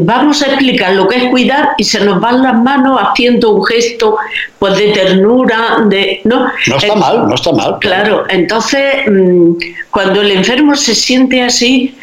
vamos 0.00 0.40
a 0.42 0.46
explicar 0.46 0.94
lo 0.94 1.06
que 1.06 1.16
es 1.16 1.24
cuidar 1.30 1.70
y 1.76 1.84
se 1.84 2.00
nos 2.00 2.18
van 2.18 2.42
las 2.42 2.54
manos 2.54 2.98
haciendo 2.98 3.50
un 3.50 3.64
gesto 3.64 4.16
pues 4.58 4.76
de 4.76 4.88
ternura, 4.92 5.84
de 5.86 6.20
no. 6.24 6.50
No 6.66 6.76
está 6.76 6.94
mal, 6.94 7.28
no 7.28 7.34
está 7.34 7.52
mal. 7.52 7.78
Claro, 7.80 8.24
entonces 8.28 9.06
mm, 9.06 9.52
cuando 9.90 10.20
el 10.22 10.30
enfermo 10.30 10.74
se 10.76 10.94
siente 10.94 11.42
así, 11.42 11.94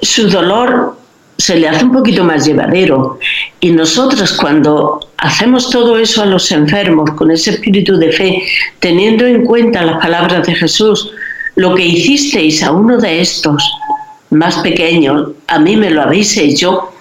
su 0.00 0.28
dolor 0.28 0.97
se 1.38 1.56
le 1.56 1.68
hace 1.68 1.84
un 1.84 1.92
poquito 1.92 2.24
más 2.24 2.44
llevadero. 2.44 3.18
Y 3.60 3.70
nosotros 3.70 4.32
cuando 4.32 5.00
hacemos 5.16 5.70
todo 5.70 5.96
eso 5.96 6.22
a 6.22 6.26
los 6.26 6.50
enfermos 6.50 7.10
con 7.12 7.30
ese 7.30 7.50
espíritu 7.50 7.96
de 7.96 8.12
fe, 8.12 8.42
teniendo 8.80 9.24
en 9.24 9.44
cuenta 9.44 9.82
las 9.82 9.98
palabras 9.98 10.46
de 10.46 10.54
Jesús, 10.54 11.12
lo 11.54 11.74
que 11.74 11.84
hicisteis 11.84 12.62
a 12.62 12.72
uno 12.72 12.98
de 12.98 13.20
estos 13.20 13.62
más 14.30 14.56
pequeños, 14.58 15.30
a 15.46 15.58
mí 15.58 15.76
me 15.76 15.90
lo 15.90 16.02
habéis 16.02 16.36
hecho, 16.36 16.92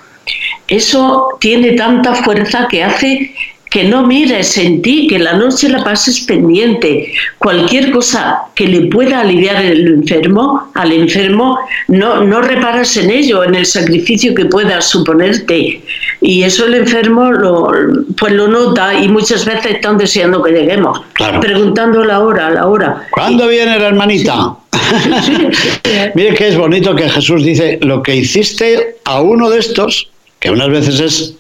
eso 0.67 1.30
tiene 1.39 1.71
tanta 1.73 2.13
fuerza 2.13 2.67
que 2.69 2.84
hace 2.84 3.34
que 3.70 3.84
no 3.84 4.06
mires 4.06 4.58
en 4.58 4.82
ti, 4.82 5.08
que 5.08 5.20
la 5.20 5.34
noche 5.34 5.70
la 5.70 5.84
pases 5.84 6.22
pendiente. 6.22 7.14
Cualquier 7.38 7.92
cosa 7.92 8.44
que 8.56 8.68
le 8.68 8.88
pueda 8.88 9.22
aliviar 9.22 9.64
el 9.64 9.88
enfermo, 9.88 10.72
al 10.74 10.92
enfermo, 10.92 11.60
no, 11.88 12.24
no 12.24 12.42
reparas 12.42 12.96
en 12.98 13.10
ello, 13.10 13.44
en 13.44 13.56
el 13.56 13.66
sacrificio 13.66 14.34
que 14.34 14.46
pueda 14.46 14.82
suponerte. 14.82 15.82
Y 16.22 16.44
eso 16.44 16.66
el 16.66 16.76
enfermo 16.76 17.32
lo, 17.32 17.72
pues 18.18 18.34
lo 18.34 18.48
nota 18.48 19.00
y 19.00 19.08
muchas 19.08 19.46
veces 19.46 19.74
están 19.74 19.98
deseando 19.98 20.42
que 20.42 20.52
lleguemos, 20.52 21.02
preguntando 21.42 22.04
la 22.04 22.20
hora, 22.20 22.50
la 22.50 22.68
hora. 22.68 23.08
¿Cuándo 23.12 23.48
viene 23.48 23.78
la 23.78 23.88
hermanita? 23.88 24.56
Mire 26.16 26.34
que 26.34 26.48
es 26.48 26.58
bonito 26.58 26.96
que 26.96 27.10
Jesús 27.10 27.44
dice, 27.44 27.80
lo 27.82 28.02
que 28.02 28.16
hiciste 28.16 28.98
a 29.04 29.22
uno 29.22 29.50
de 29.50 29.60
estos, 29.60 30.10
que 30.40 30.50
unas 30.50 30.70
veces 30.70 31.00
es 31.00 31.36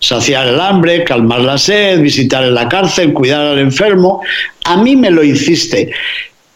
saciar 0.00 0.48
el 0.48 0.60
hambre, 0.60 1.04
calmar 1.04 1.40
la 1.40 1.58
sed, 1.58 2.00
visitar 2.00 2.42
en 2.42 2.54
la 2.54 2.68
cárcel, 2.68 3.12
cuidar 3.12 3.46
al 3.46 3.58
enfermo. 3.58 4.22
A 4.64 4.76
mí 4.76 4.96
me 4.96 5.10
lo 5.10 5.22
hiciste. 5.22 5.92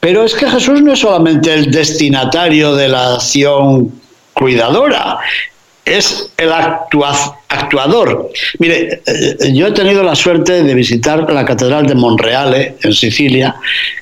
Pero 0.00 0.24
es 0.24 0.35
que 0.35 0.50
Jesús 0.50 0.83
no 0.83 0.92
es 0.92 0.98
solamente 0.98 1.54
el 1.54 1.70
destinatario 1.70 2.74
de 2.74 2.88
la 2.88 3.14
acción 3.14 3.92
cuidadora, 4.35 5.18
es 5.85 6.30
el 6.37 6.50
actuador. 6.52 8.30
Mire, 8.59 9.02
eh, 9.07 9.52
yo 9.52 9.66
he 9.66 9.72
tenido 9.72 10.02
la 10.02 10.14
suerte 10.14 10.62
de 10.62 10.74
visitar 10.74 11.30
la 11.30 11.44
Catedral 11.44 11.87
de 11.87 11.94
Monreale, 11.94 12.76
en 12.83 12.92
Sicilia, 12.92 13.54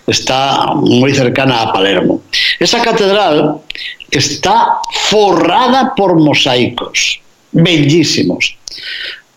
está 0.06 0.74
muy 0.74 1.14
cercana 1.14 1.62
a 1.62 1.72
Palermo. 1.72 2.22
Esa 2.58 2.80
catedral 2.82 3.58
está 4.10 4.78
forrada 5.08 5.94
por 5.94 6.18
mosaicos, 6.18 7.20
bellísimos. 7.50 8.56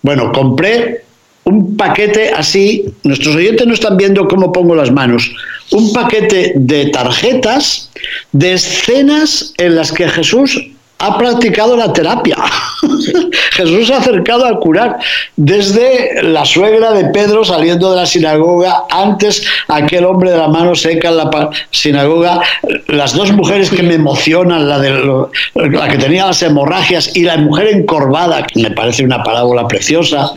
Bueno, 0.06 0.32
compré 0.32 1.02
un 1.46 1.76
paquete 1.76 2.30
así, 2.30 2.86
nuestros 3.02 3.36
oyentes 3.36 3.66
no 3.66 3.74
están 3.74 3.98
viendo 3.98 4.28
cómo 4.28 4.52
pongo 4.52 4.76
las 4.76 4.92
manos, 4.92 5.32
un 5.72 5.92
paquete 5.94 6.54
de 6.56 6.92
tarjetas 6.92 7.90
de 8.32 8.54
escenas 8.54 9.56
en 9.58 9.76
las 9.76 9.92
que 9.92 10.08
Jesús 10.08 10.62
ha 11.00 11.18
practicado 11.18 11.76
la 11.76 11.92
terapia. 11.92 12.38
Jesús 13.52 13.88
se 13.88 13.94
ha 13.94 13.98
acercado 13.98 14.46
a 14.46 14.60
curar 14.60 14.98
desde 15.36 16.24
la 16.24 16.46
suegra 16.46 16.92
de 16.92 17.06
Pedro 17.06 17.44
saliendo 17.44 17.92
de 17.92 17.98
la 17.98 18.06
sinagoga, 18.06 18.84
antes 18.90 19.46
aquel 19.68 20.06
hombre 20.06 20.32
de 20.32 20.38
la 20.38 20.48
mano 20.48 20.76
seca 20.76 21.10
en 21.10 21.18
la 21.18 21.50
sinagoga, 21.72 22.42
las 22.88 23.14
dos 23.14 23.32
mujeres 23.32 23.70
que 23.70 23.84
me 23.84 23.96
emocionan, 23.96 24.68
la, 24.68 24.80
de 24.80 25.28
la 25.56 25.88
que 25.90 25.98
tenía 25.98 26.28
las 26.28 26.42
hemorragias 26.42 27.16
y 27.16 27.24
la 27.24 27.38
mujer 27.38 27.68
encorvada, 27.68 28.46
que 28.46 28.62
me 28.62 28.72
parece 28.72 29.04
una 29.04 29.24
parábola 29.24 29.68
preciosa. 29.68 30.32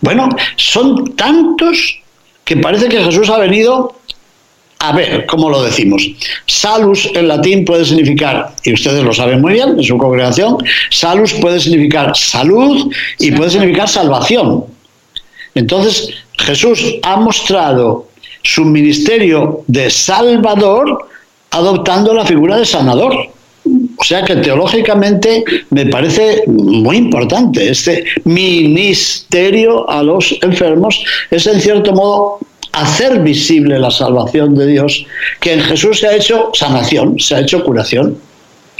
Bueno, 0.00 0.28
son 0.56 1.16
tantos 1.16 2.00
que 2.44 2.56
parece 2.56 2.88
que 2.88 3.02
Jesús 3.02 3.28
ha 3.30 3.38
venido 3.38 3.96
a 4.78 4.92
ver, 4.92 5.26
¿cómo 5.26 5.48
lo 5.48 5.62
decimos? 5.62 6.06
Salus 6.46 7.10
en 7.14 7.28
latín 7.28 7.64
puede 7.64 7.84
significar, 7.84 8.54
y 8.64 8.74
ustedes 8.74 9.02
lo 9.02 9.12
saben 9.12 9.40
muy 9.40 9.54
bien 9.54 9.70
en 9.70 9.82
su 9.82 9.96
congregación, 9.96 10.58
salus 10.90 11.32
puede 11.34 11.60
significar 11.60 12.16
salud 12.16 12.92
y 13.18 13.32
puede 13.32 13.50
significar 13.50 13.88
salvación. 13.88 14.64
Entonces, 15.54 16.10
Jesús 16.38 16.96
ha 17.02 17.16
mostrado 17.16 18.08
su 18.42 18.64
ministerio 18.64 19.64
de 19.66 19.90
salvador 19.90 21.08
adoptando 21.50 22.12
la 22.14 22.24
figura 22.24 22.58
de 22.58 22.66
sanador. 22.66 23.14
O 23.98 24.04
sea 24.04 24.22
que 24.22 24.36
teológicamente 24.36 25.42
me 25.70 25.86
parece 25.86 26.44
muy 26.46 26.98
importante. 26.98 27.68
Este 27.68 28.04
ministerio 28.24 29.88
a 29.88 30.02
los 30.02 30.36
enfermos 30.42 31.02
es 31.30 31.46
en 31.46 31.60
cierto 31.60 31.92
modo 31.92 32.38
hacer 32.76 33.20
visible 33.20 33.78
la 33.78 33.90
salvación 33.90 34.54
de 34.54 34.66
Dios, 34.66 35.06
que 35.40 35.54
en 35.54 35.60
Jesús 35.60 36.00
se 36.00 36.08
ha 36.08 36.14
hecho 36.14 36.50
sanación, 36.52 37.18
se 37.18 37.34
ha 37.34 37.40
hecho 37.40 37.64
curación. 37.64 38.16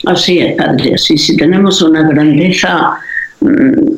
Así 0.04 0.38
es, 0.38 0.54
Padre, 0.56 0.94
así 0.94 1.16
si 1.16 1.36
tenemos 1.36 1.80
una 1.80 2.06
grandeza. 2.08 2.98
Mm, 3.40 3.94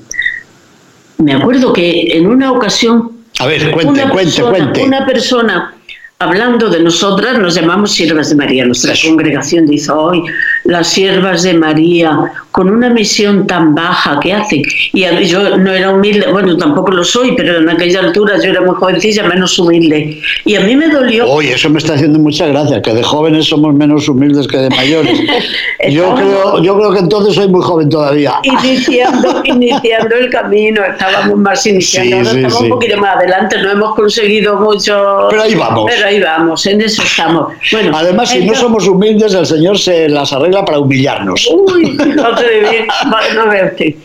me 1.19 1.35
acuerdo 1.35 1.73
que 1.73 2.17
en 2.17 2.27
una 2.27 2.53
ocasión. 2.53 3.11
A 3.41 3.47
ver, 3.47 3.71
cuente, 3.73 4.03
cuente, 4.09 4.43
cuente. 4.43 4.83
Una 4.85 5.05
persona 5.05 5.75
hablando 6.21 6.69
de 6.69 6.81
nosotras, 6.81 7.39
nos 7.39 7.55
llamamos 7.55 7.93
siervas 7.93 8.31
de 8.31 8.37
María. 8.37 8.65
Nuestra 8.65 8.95
congregación 9.03 9.67
dice 9.67 9.91
hoy, 9.93 10.23
las 10.65 10.89
siervas 10.89 11.43
de 11.43 11.55
María, 11.55 12.17
con 12.59 12.71
una 12.71 12.91
misión 12.91 13.47
tan 13.47 13.73
baja 13.73 14.19
que 14.19 14.33
hacen. 14.33 14.65
Y 14.93 15.05
yo 15.27 15.57
no 15.59 15.71
era 15.71 15.91
humilde, 15.91 16.27
bueno, 16.33 16.57
tampoco 16.57 16.91
lo 16.91 17.05
soy, 17.05 17.37
pero 17.37 17.59
en 17.59 17.69
aquella 17.69 18.01
altura 18.01 18.35
yo 18.43 18.51
era 18.51 18.61
muy 18.63 18.75
jovencilla, 18.75 19.23
menos 19.23 19.57
humilde. 19.61 20.19
Y 20.45 20.57
a 20.57 20.63
mí 20.63 20.75
me 20.75 20.89
dolió. 20.89 21.31
Oye, 21.31 21.53
eso 21.53 21.71
me 21.71 21.79
está 21.79 21.95
haciendo 21.95 22.19
mucha 22.19 22.49
gracia, 22.49 22.83
que 22.83 22.93
de 22.95 23.05
jóvenes 23.05 23.47
somos 23.47 23.73
menos 23.77 24.09
humildes 24.09 24.49
que 24.49 24.57
de 24.57 24.71
mayores. 24.71 25.21
yo, 25.89 26.17
creo, 26.17 26.61
yo 26.61 26.77
creo 26.77 26.93
que 26.95 26.99
entonces 26.99 27.37
soy 27.37 27.47
muy 27.47 27.63
joven 27.63 27.89
todavía. 27.89 28.35
Iniciando, 28.43 29.41
iniciando 29.45 30.17
el 30.17 30.29
camino, 30.29 30.83
estábamos 30.83 31.39
más 31.39 31.65
iniciando, 31.65 32.17
ahora 32.17 32.31
estamos 32.33 32.61
un 32.61 32.69
poquito 32.71 32.97
más 32.99 33.19
adelante, 33.19 33.57
no 33.63 33.71
hemos 33.71 33.95
conseguido 33.95 34.57
mucho. 34.57 35.29
Pero 35.31 35.43
ahí 35.43 35.55
vamos 35.55 35.89
ahí 36.05 36.21
vamos, 36.21 36.67
en 36.67 36.81
eso 36.81 37.03
estamos. 37.03 37.53
Bueno, 37.71 37.97
Además, 37.97 38.31
si 38.31 38.45
no 38.45 38.53
somos 38.57 38.89
humildes, 38.89 39.33
el 39.35 39.47
Señor 39.47 39.79
se 39.79 40.09
las 40.09 40.33
arregla 40.33 40.65
para 40.65 40.81
humillarnos. 40.81 41.49
Uy, 41.53 41.93
no 42.17 42.35
te 42.49 42.61
bien, 42.61 42.87
no 43.35 43.49
verte. 43.49 43.97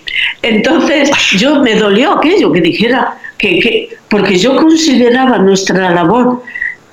Entonces 0.41 1.11
yo 1.37 1.61
me 1.61 1.75
dolió 1.75 2.13
aquello 2.17 2.51
que 2.51 2.61
dijera 2.61 3.15
que, 3.37 3.59
que 3.59 3.89
porque 4.09 4.37
yo 4.37 4.55
consideraba 4.55 5.37
nuestra 5.39 5.89
labor 5.91 6.43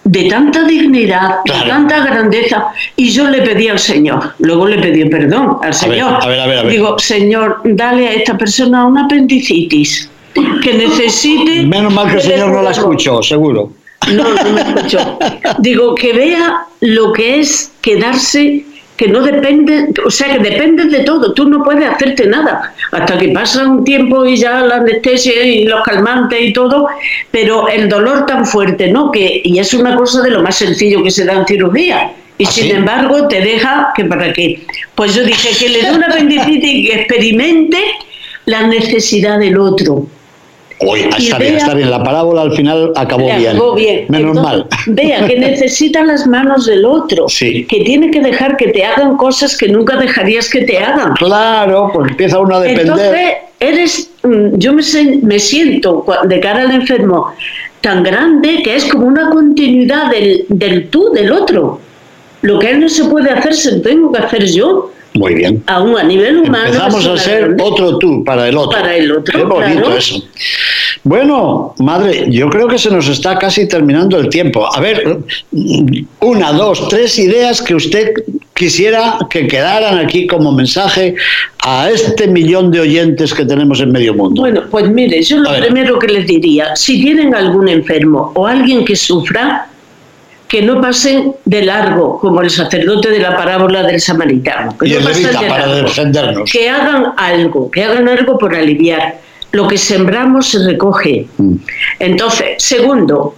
de 0.05 0.25
tanta 0.25 0.65
dignidad, 0.65 1.37
de 1.45 1.69
tanta 1.69 2.01
grandeza, 2.05 2.69
y 2.97 3.11
yo 3.11 3.29
le 3.29 3.43
pedí 3.43 3.69
al 3.69 3.79
Señor, 3.79 4.35
luego 4.39 4.67
le 4.67 4.79
pedí 4.79 5.05
perdón 5.09 5.59
al 5.63 5.75
Señor. 5.75 6.19
a 6.21 6.27
ver, 6.27 6.41
a 6.41 6.47
ver, 6.47 6.69
Digo, 6.69 6.99
Señor, 6.99 7.61
dale 7.65 8.09
a 8.09 8.13
esta 8.15 8.37
persona 8.37 8.87
una 8.87 9.05
apendicitis 9.05 10.11
que 10.63 10.75
necesite. 10.75 11.63
Menos 11.67 11.93
mal 11.93 12.09
que 12.09 12.17
el 12.17 12.23
Señor 12.23 12.51
no 12.51 12.63
la 12.63 12.71
escuchó, 12.71 13.23
seguro. 13.23 13.73
No, 14.13 14.25
no 14.25 14.53
me 14.53 14.61
escuchó. 14.63 15.19
Digo, 15.59 15.95
que 15.95 16.13
vea 16.13 16.67
lo 16.81 17.13
que 17.13 17.41
es 17.41 17.73
quedarse 17.83 18.65
que 19.01 19.09
no 19.09 19.23
depende, 19.23 19.89
o 20.05 20.11
sea, 20.11 20.37
que 20.37 20.51
depende 20.51 20.85
de 20.85 21.05
todo, 21.05 21.33
tú 21.33 21.49
no 21.49 21.65
puedes 21.65 21.89
hacerte 21.89 22.27
nada, 22.27 22.75
hasta 22.93 23.17
que 23.17 23.29
pasa 23.29 23.67
un 23.67 23.83
tiempo 23.83 24.27
y 24.27 24.37
ya 24.37 24.61
la 24.61 24.77
anestesia 24.77 25.43
y 25.43 25.65
los 25.65 25.83
calmantes 25.85 26.39
y 26.39 26.53
todo, 26.53 26.87
pero 27.31 27.67
el 27.69 27.89
dolor 27.89 28.27
tan 28.27 28.45
fuerte, 28.45 28.89
¿no? 28.89 29.11
Que, 29.11 29.41
y 29.43 29.59
es 29.59 29.73
una 29.73 29.97
cosa 29.97 30.21
de 30.21 30.29
lo 30.29 30.43
más 30.43 30.57
sencillo 30.57 31.03
que 31.03 31.11
se 31.11 31.25
da 31.25 31.33
en 31.33 31.47
cirugía. 31.47 32.13
Y 32.37 32.45
¿Ah, 32.45 32.51
sin 32.51 32.77
embargo 32.77 33.27
te 33.27 33.41
deja 33.41 33.91
que 33.97 34.05
para 34.05 34.35
qué. 34.35 34.67
Pues 34.95 35.15
yo 35.15 35.25
dije 35.25 35.49
que 35.59 35.71
le 35.71 35.81
dé 35.81 35.93
una 35.93 36.09
apendicitis 36.09 36.75
y 36.75 36.87
que 36.87 36.95
experimente 36.97 37.79
la 38.45 38.67
necesidad 38.67 39.39
del 39.39 39.57
otro. 39.57 40.09
Uy, 40.81 41.01
está 41.19 41.39
bien, 41.39 41.57
está 41.57 41.75
bien. 41.75 41.91
La 41.91 42.03
parábola 42.03 42.43
al 42.43 42.53
final 42.53 42.93
acabó 42.97 43.27
bien. 43.27 43.59
bien. 43.77 44.07
Menos 44.09 44.37
mal. 44.37 44.67
Vea 44.87 45.27
que 45.27 45.39
necesita 45.39 46.03
las 46.05 46.27
manos 46.27 46.67
del 46.67 46.85
otro. 46.87 47.29
Sí. 47.29 47.67
Que 47.67 47.85
tiene 47.85 48.11
que 48.11 48.21
dejar 48.21 48.57
que 48.57 48.69
te 48.69 48.85
hagan 48.85 49.17
cosas 49.17 49.57
que 49.57 49.69
nunca 49.69 49.97
dejarías 49.97 50.49
que 50.49 50.63
te 50.63 50.79
hagan. 50.79 51.13
Claro, 51.15 51.91
porque 51.93 52.13
empieza 52.13 52.39
uno 52.39 52.57
a 52.57 52.61
depender. 52.61 52.87
Entonces, 52.87 53.33
eres, 53.61 54.11
mm, 54.23 54.57
yo 54.57 54.73
me, 54.73 54.83
me 55.23 55.39
siento 55.39 56.07
de 56.25 56.41
cara 56.41 56.63
al 56.63 56.71
enfermo 56.71 57.33
tan 57.83 58.03
grande 58.03 58.63
que 58.63 58.77
es 58.77 58.87
como 58.87 59.07
una 59.07 59.31
continuidad 59.31 60.11
del, 60.11 60.47
del 60.49 60.89
tú, 60.89 61.11
del 61.13 61.31
otro. 61.33 61.81
Lo 62.43 62.59
que 62.59 62.71
él 62.71 62.81
no 62.81 62.89
se 62.89 63.05
puede 63.05 63.31
hacer, 63.31 63.55
se 63.55 63.77
lo 63.77 63.83
tengo 63.83 64.13
que 64.13 64.19
hacer 64.19 64.47
yo. 64.47 64.93
Muy 65.15 65.35
bien. 65.35 65.63
Aún 65.67 65.99
a 65.99 66.03
nivel 66.03 66.39
humano. 66.39 66.67
Empezamos 66.67 67.07
a 67.07 67.17
ser 67.17 67.57
otro 67.61 67.99
tú 67.99 68.23
para 68.25 68.49
el 68.49 68.57
otro. 68.57 68.79
Para 68.79 68.97
el 68.97 69.11
otro. 69.11 69.39
Qué 69.39 69.45
bonito 69.45 69.83
claro. 69.83 69.97
eso. 69.97 70.25
Bueno, 71.03 71.75
madre, 71.79 72.27
yo 72.29 72.49
creo 72.51 72.69
que 72.69 72.79
se 72.79 72.91
nos 72.91 73.09
está 73.09 73.39
casi 73.39 73.67
terminando 73.67 74.19
el 74.19 74.29
tiempo. 74.29 74.73
A 74.73 74.81
ver, 74.81 75.19
una, 76.21 76.53
dos, 76.53 76.89
tres 76.89 77.19
ideas 77.19 77.63
que 77.63 77.75
usted 77.75 78.13
quisiera 78.55 79.19
que 79.31 79.49
quedaran 79.49 79.99
aquí 79.99 80.27
como 80.27 80.53
mensaje 80.53 81.15
a 81.65 81.89
este 81.89 82.29
millón 82.29 82.71
de 82.71 82.81
oyentes 82.81 83.33
que 83.33 83.47
tenemos 83.47 83.81
en 83.81 83.91
medio 83.91 84.13
mundo. 84.13 84.43
Bueno, 84.43 84.65
pues 84.71 84.91
mire, 84.91 85.23
yo 85.23 85.39
lo 85.39 85.51
primero 85.57 85.99
que 85.99 86.09
les 86.09 86.27
diría, 86.27 86.77
si 86.77 87.01
tienen 87.01 87.35
algún 87.35 87.69
enfermo 87.69 88.33
o 88.35 88.47
alguien 88.47 88.85
que 88.85 88.95
sufra, 88.95 89.70
que 90.51 90.63
no 90.63 90.81
pasen 90.81 91.33
de 91.45 91.63
largo, 91.63 92.19
como 92.19 92.43
el 92.43 92.51
sacerdote 92.51 93.09
de 93.09 93.21
la 93.21 93.37
parábola 93.37 93.85
del 93.85 94.01
samaritano. 94.01 94.77
Que 94.77 94.89
y 94.89 94.93
no 94.95 94.99
el 94.99 95.05
pasen 95.05 95.27
de 95.27 95.47
para 95.49 95.67
largo. 95.69 95.89
defendernos. 95.89 96.51
Que 96.51 96.69
hagan 96.69 97.13
algo, 97.17 97.71
que 97.71 97.85
hagan 97.85 98.09
algo 98.09 98.37
por 98.37 98.53
aliviar. 98.53 99.21
Lo 99.53 99.69
que 99.69 99.79
sembramos 99.79 100.49
se 100.49 100.67
recoge. 100.67 101.29
Mm. 101.39 101.55
Entonces, 102.01 102.47
segundo, 102.59 103.37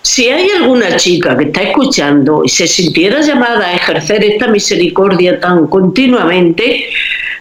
si 0.00 0.30
hay 0.30 0.48
alguna 0.58 0.96
chica 0.96 1.36
que 1.36 1.44
está 1.44 1.60
escuchando 1.64 2.40
y 2.42 2.48
se 2.48 2.66
sintiera 2.66 3.20
llamada 3.20 3.68
a 3.68 3.74
ejercer 3.74 4.24
esta 4.24 4.46
misericordia 4.46 5.38
tan 5.38 5.66
continuamente, 5.66 6.86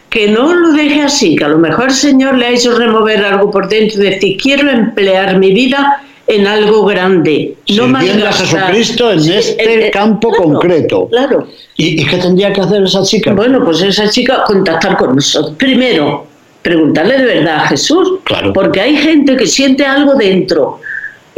que 0.09 0.27
no 0.27 0.53
lo 0.53 0.73
deje 0.73 1.01
así, 1.03 1.37
que 1.37 1.45
a 1.45 1.49
lo 1.49 1.59
mejor 1.59 1.85
el 1.85 1.91
Señor 1.91 2.37
le 2.37 2.47
ha 2.47 2.49
hecho 2.49 2.77
remover 2.77 3.23
algo 3.23 3.51
por 3.51 3.69
dentro 3.69 4.01
y 4.03 4.09
decir, 4.09 4.37
quiero 4.37 4.69
emplear 4.69 5.37
mi 5.37 5.53
vida 5.53 6.03
en 6.27 6.45
algo 6.45 6.85
grande. 6.85 7.55
No 7.69 7.85
Sirviendo 7.85 8.27
a 8.27 8.29
malgastar". 8.31 8.59
Jesucristo 8.73 9.11
en 9.11 9.21
Sí, 9.21 9.33
este 9.33 9.91
campo 9.91 10.29
claro, 10.29 10.43
concreto. 10.43 11.07
Claro. 11.09 11.47
¿Y, 11.75 12.01
y 12.01 12.05
qué 12.05 12.17
tendría 12.17 12.51
que 12.53 12.61
hacer 12.61 12.83
esa 12.83 13.03
chica? 13.03 13.33
Bueno, 13.33 13.63
pues 13.63 13.81
esa 13.81 14.09
chica 14.09 14.43
contactar 14.45 14.97
con 14.97 15.15
nosotros. 15.15 15.55
Primero, 15.57 16.25
preguntarle 16.61 17.17
de 17.17 17.25
verdad 17.25 17.55
a 17.55 17.67
Jesús. 17.67 18.19
Claro. 18.23 18.51
Porque 18.53 18.81
hay 18.81 18.97
gente 18.97 19.37
que 19.37 19.47
siente 19.47 19.85
algo 19.85 20.15
dentro. 20.15 20.79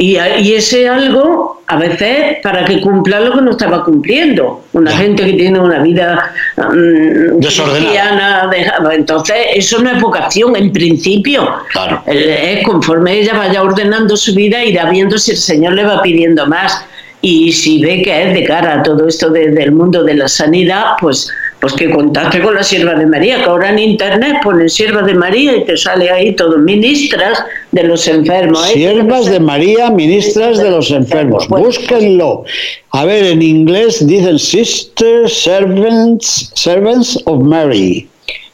Y, 0.02 0.16
y 0.16 0.54
ese 0.54 0.88
algo, 0.88 1.62
a 1.66 1.76
veces, 1.76 2.38
para 2.42 2.64
que 2.64 2.80
cumpla 2.80 3.20
lo 3.20 3.34
que 3.34 3.42
no 3.42 3.50
estaba 3.50 3.84
cumpliendo. 3.84 4.64
Una 4.72 4.92
Ya. 4.92 4.96
gente 4.96 5.26
que 5.26 5.34
tiene 5.34 5.60
una 5.60 5.80
vida 5.82 6.32
mm, 6.56 7.38
Desordenada. 7.38 8.46
deja- 8.48 8.78
entonces, 8.92 9.36
eso 9.56 9.78
no 9.82 9.90
es 9.90 10.00
vocación 10.00 10.56
en 10.56 10.72
principio. 10.72 11.46
Claro. 11.70 12.02
Es 12.06 12.64
conforme 12.64 13.20
ella 13.20 13.34
vaya 13.34 13.62
ordenando 13.62 14.16
su 14.16 14.34
vida, 14.34 14.64
irá 14.64 14.88
viendo 14.88 15.18
si 15.18 15.32
el 15.32 15.36
Señor 15.36 15.74
le 15.74 15.84
va 15.84 16.00
pidiendo 16.00 16.46
más. 16.46 16.82
Y 17.20 17.52
si 17.52 17.82
ve 17.82 18.00
que 18.00 18.22
es 18.28 18.32
de 18.32 18.44
cara 18.44 18.80
a 18.80 18.82
todo 18.82 19.06
esto 19.06 19.28
de- 19.28 19.50
del 19.50 19.72
mundo 19.72 20.02
de 20.02 20.14
la 20.14 20.28
sanidad, 20.28 20.92
pues, 20.98 21.28
pues 21.60 21.74
que 21.74 21.90
contacte 21.90 22.40
con 22.40 22.54
la 22.54 22.62
sierva 22.62 22.94
de 22.94 23.06
María, 23.06 23.36
que 23.36 23.44
ahora 23.44 23.70
en 23.70 23.78
internet 23.78 24.36
ponen 24.42 24.68
sierva 24.70 25.02
de 25.02 25.14
María 25.14 25.56
y 25.56 25.64
te 25.64 25.76
sale 25.76 26.10
ahí 26.10 26.34
todo, 26.34 26.56
ministras 26.58 27.44
de 27.70 27.82
los 27.82 28.08
enfermos. 28.08 28.66
¿eh? 28.70 28.74
Siervas 28.74 29.26
de 29.26 29.40
María, 29.40 29.90
ministras 29.90 30.58
de 30.58 30.70
los 30.70 30.90
enfermos. 30.90 31.46
Bueno. 31.48 31.66
Búsquenlo. 31.66 32.44
A 32.92 33.04
ver, 33.04 33.24
en 33.24 33.42
inglés 33.42 34.06
dicen 34.06 34.38
Sisters, 34.38 35.42
Servants, 35.42 36.50
Servants 36.54 37.20
of 37.26 37.42
Mary. 37.42 38.08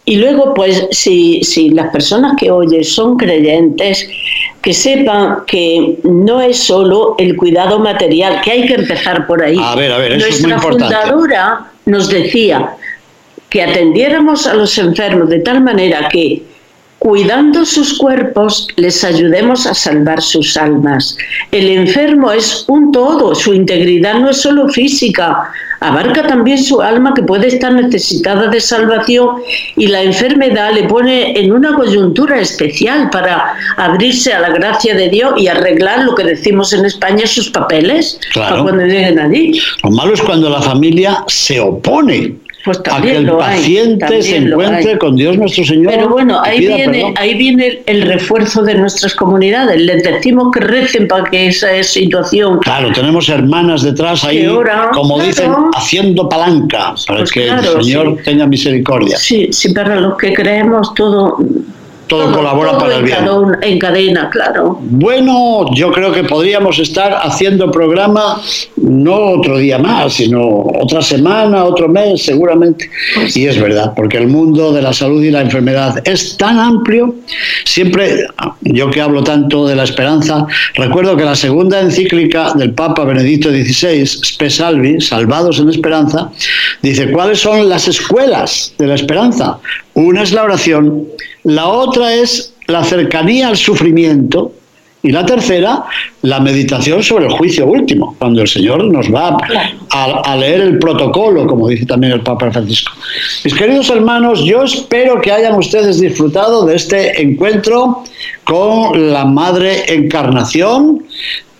Y 0.05 0.17
luego, 0.17 0.55
pues, 0.55 0.87
si, 0.91 1.43
si 1.43 1.71
las 1.71 1.91
personas 1.93 2.35
que 2.39 2.51
oyen 2.51 2.85
son 2.85 3.17
creyentes, 3.17 4.09
que 4.63 4.73
sepan 4.73 5.39
que 5.47 5.97
no 6.05 6.41
es 6.41 6.59
solo 6.59 7.15
el 7.19 7.37
cuidado 7.37 7.79
material, 7.79 8.41
que 8.43 8.51
hay 8.53 8.67
que 8.67 8.75
empezar 8.75 9.27
por 9.27 9.43
ahí. 9.43 9.59
A 9.61 9.75
ver, 9.77 9.93
a 9.93 9.99
ver, 9.99 10.13
eso 10.13 10.27
es 10.27 10.43
muy 10.43 10.51
Nuestra 10.51 10.71
importante. 10.71 10.95
fundadora 10.97 11.67
nos 11.87 12.09
decía 12.09 12.77
que 13.57 13.63
atendiéramos 13.63 14.47
a 14.47 14.53
los 14.53 14.77
enfermos 14.77 15.31
de 15.31 15.39
tal 15.39 15.63
manera 15.65 16.11
que, 16.11 16.43
cuidando 16.99 17.65
sus 17.65 17.97
cuerpos, 17.97 18.69
les 18.77 19.03
ayudemos 19.03 19.67
a 19.67 19.73
salvar 19.73 20.21
sus 20.21 20.59
almas. 20.59 21.17
El 21.53 21.71
enfermo 21.71 22.33
es 22.33 22.67
un 22.69 22.93
todo, 22.93 23.35
su 23.35 23.55
integridad 23.55 24.17
no 24.21 24.29
es 24.29 24.43
solo 24.43 24.69
física, 24.69 25.51
abarca 25.81 26.27
también 26.27 26.63
su 26.63 26.83
alma 26.83 27.15
que 27.15 27.23
puede 27.23 27.47
estar 27.49 27.73
necesitada 27.73 28.49
de 28.49 28.61
salvación 28.61 29.37
y 29.75 29.87
la 29.87 30.03
enfermedad 30.03 30.75
le 30.75 30.83
pone 30.85 31.39
en 31.41 31.51
una 31.51 31.75
coyuntura 31.75 32.39
especial 32.39 33.09
para 33.09 33.55
abrirse 33.79 34.35
a 34.35 34.41
la 34.41 34.51
gracia 34.51 34.95
de 34.95 35.09
Dios 35.09 35.33
y 35.39 35.49
arreglar 35.49 36.05
lo 36.05 36.15
que 36.15 36.25
decimos 36.25 36.75
en 36.75 36.85
España 36.85 37.27
sus 37.27 37.49
papeles 37.49 38.21
Claro. 38.35 38.51
para 38.51 38.63
cuando 38.65 38.85
lleguen 38.85 39.19
allí. 39.19 39.59
Lo 39.83 39.91
malo 39.93 40.13
es 40.13 40.21
cuando 40.21 40.51
la 40.51 40.61
familia 40.61 41.25
se 41.27 41.59
opone 41.59 42.35
Pues 42.67 42.81
a 42.91 43.01
que 43.01 43.17
el 43.19 43.27
lo 43.27 43.41
hay, 43.41 43.61
paciente 43.61 44.23
se 44.23 44.39
encuentre 44.39 44.99
con 44.99 45.15
Dios 45.15 45.39
nuestro 45.39 45.65
Señor. 45.65 45.93
Pero 45.93 46.09
bueno, 46.09 46.41
ahí 46.43 46.59
viene, 46.59 46.99
perdón. 46.99 47.15
ahí 47.17 47.35
viene 47.35 47.83
el 47.87 48.03
refuerzo 48.03 48.65
de 48.65 48.75
nuestras 48.75 49.15
comunidades. 49.15 49.81
Les 49.81 50.03
decimos 50.03 50.49
que 50.53 50.59
recen 50.59 51.07
para 51.07 51.31
que 51.31 51.47
esa 51.47 51.81
situación 51.85 52.59
Claro, 52.59 52.91
tenemos 52.93 53.29
hermanas 53.29 53.83
detrás 53.83 54.25
ahí, 54.25 54.49
oran, 54.49 54.91
como 54.93 55.15
claro. 55.15 55.29
dicen, 55.29 55.53
haciendo 55.75 56.29
palanca 56.29 56.97
para 57.07 57.21
Pues 57.21 57.31
que 57.31 57.45
claro, 57.45 57.79
el 57.79 57.85
Señor 57.85 58.17
sí. 58.17 58.25
tenga 58.25 58.47
misericordia. 58.49 59.17
Sí, 59.17 59.49
sí, 59.53 59.73
para 59.73 60.01
los 60.01 60.19
que 60.19 60.35
creemos 60.35 60.93
todo. 60.95 61.39
Todo 62.07 62.33
colabora 62.33 62.73
todo 62.73 62.81
para 62.81 62.97
el 62.97 63.05
bien. 63.05 63.25
En 63.63 63.79
cadena, 63.79 64.31
claro. 64.31 64.79
Bueno, 64.81 65.67
yo 65.75 65.91
creo 65.91 66.13
que 66.13 66.25
podríamos 66.25 66.79
estar 66.79 67.13
haciendo 67.23 67.71
programa 67.71 68.41
no 68.77 69.15
otro 69.15 69.59
día 69.59 69.79
más, 69.79 70.15
sino 70.15 70.67
otra 70.81 71.03
semana, 71.03 71.65
otro 71.65 71.89
mes, 71.89 72.23
seguramente. 72.23 72.89
Y 73.35 73.47
es 73.47 73.61
verdad, 73.61 73.93
porque 73.97 74.19
el 74.19 74.29
mundo 74.29 74.73
de 74.73 74.83
la 74.83 74.93
salud 74.93 75.23
y 75.23 75.31
la 75.31 75.41
enfermedad 75.41 76.01
es 76.05 76.37
tan 76.37 76.59
amplio. 76.59 77.15
Siempre, 77.65 78.27
yo 78.63 78.91
que 78.91 79.01
hablo 79.01 79.25
tanto 79.25 79.67
de 79.67 79.75
la 79.75 79.85
esperanza, 79.85 80.47
recuerdo 80.75 81.17
que 81.17 81.25
la 81.25 81.35
segunda 81.35 81.81
encíclica 81.81 82.53
del 82.55 82.73
Papa 82.73 83.05
Benedicto 83.05 83.51
XVI, 83.51 84.03
Spe 84.03 84.51
Salvi, 84.51 85.01
Salvados 85.01 85.59
en 85.59 85.69
Esperanza, 85.69 86.31
dice, 86.83 87.11
¿cuáles 87.11 87.41
son 87.41 87.69
las 87.69 87.89
escuelas 87.89 88.75
de 88.79 88.87
la 88.87 88.95
esperanza? 88.95 89.59
Una 89.95 90.23
es 90.23 90.33
la 90.33 90.45
oración, 90.45 91.07
la 91.47 91.69
otra 91.69 92.15
es 92.15 92.55
la 92.67 92.85
cercanía 92.85 93.49
al 93.49 93.57
sufrimiento, 93.57 94.53
y 95.07 95.13
la 95.13 95.25
tercera, 95.25 95.85
la 96.23 96.41
meditación 96.41 97.01
sobre 97.01 97.27
el 97.27 97.33
juicio 97.33 97.65
último, 97.65 98.17
cuando 98.19 98.43
el 98.43 98.49
Señor 98.49 98.83
nos 98.85 99.07
va 99.07 99.39
a, 99.91 100.37
leer 100.37 100.63
el 100.63 100.79
protocolo, 100.81 101.47
como 101.47 101.69
dice 101.69 101.87
también 101.87 102.13
el 102.13 102.23
Papa 102.23 102.51
Francisco. 102.51 102.93
Mis 103.45 103.55
queridos 103.55 103.89
hermanos, 103.91 104.43
yo 104.45 104.65
espero 104.65 105.21
que 105.21 105.31
hayan 105.31 105.55
ustedes 105.55 106.01
disfrutado 106.01 106.67
de 106.67 106.75
este 106.75 107.23
encuentro 107.23 108.03
con 108.43 109.13
la 109.13 109.25
Madre 109.25 109.95
Encarnación, 109.95 111.05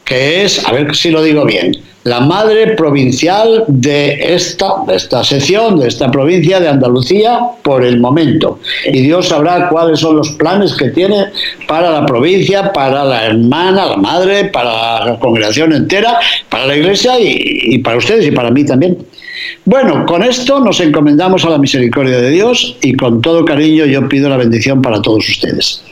que 0.05 0.43
es, 0.43 0.67
a 0.67 0.73
ver 0.73 0.97
si 0.97 1.11
lo 1.11 1.23
digo 1.23 1.45
bien, 1.45 1.77
la 2.07 2.21
madre 2.21 2.75
provincial 2.77 3.65
de 3.67 4.35
esta, 4.35 4.67
esta 4.93 5.25
sección, 5.25 5.81
de 5.81 5.89
esta 5.89 6.09
provincia 6.09 6.61
de 6.61 6.69
Andalucía 6.69 7.41
por 7.63 7.85
el 7.85 7.99
momento. 7.99 8.61
Y 8.87 9.03
Dios 9.03 9.29
sabrá 9.29 9.69
cuáles 9.69 9.99
son 9.99 10.17
los 10.17 10.31
planes 10.31 10.75
que 10.75 10.91
tiene 10.91 11.27
para 11.67 11.91
la 11.91 12.07
provincia, 12.07 12.73
para 12.73 13.05
la 13.05 13.27
hermana, 13.27 13.87
la 13.87 13.97
madre, 13.97 14.45
para 14.45 15.05
la 15.05 15.19
congregación 15.19 15.73
entera, 15.73 16.19
para 16.49 16.67
la 16.67 16.77
iglesia 16.77 17.15
y 17.19 17.79
para 17.79 17.97
ustedes 17.97 18.25
y 18.27 18.31
para 18.31 18.53
mí 18.53 18.65
también. 18.65 18.97
Bueno, 19.65 20.07
con 20.07 20.23
esto 20.23 20.61
nos 20.61 20.79
encomendamos 20.79 21.45
a 21.45 21.51
la 21.51 21.59
misericordia 21.59 22.19
de 22.19 22.31
Dios 22.31 22.77
y 22.83 22.95
con 22.95 23.21
todo 23.21 23.45
cariño 23.45 23.85
yo 23.85 24.09
pido 24.09 24.29
la 24.29 24.37
bendición 24.37 24.81
para 24.81 25.03
todos 25.03 25.29
ustedes. 25.29 25.83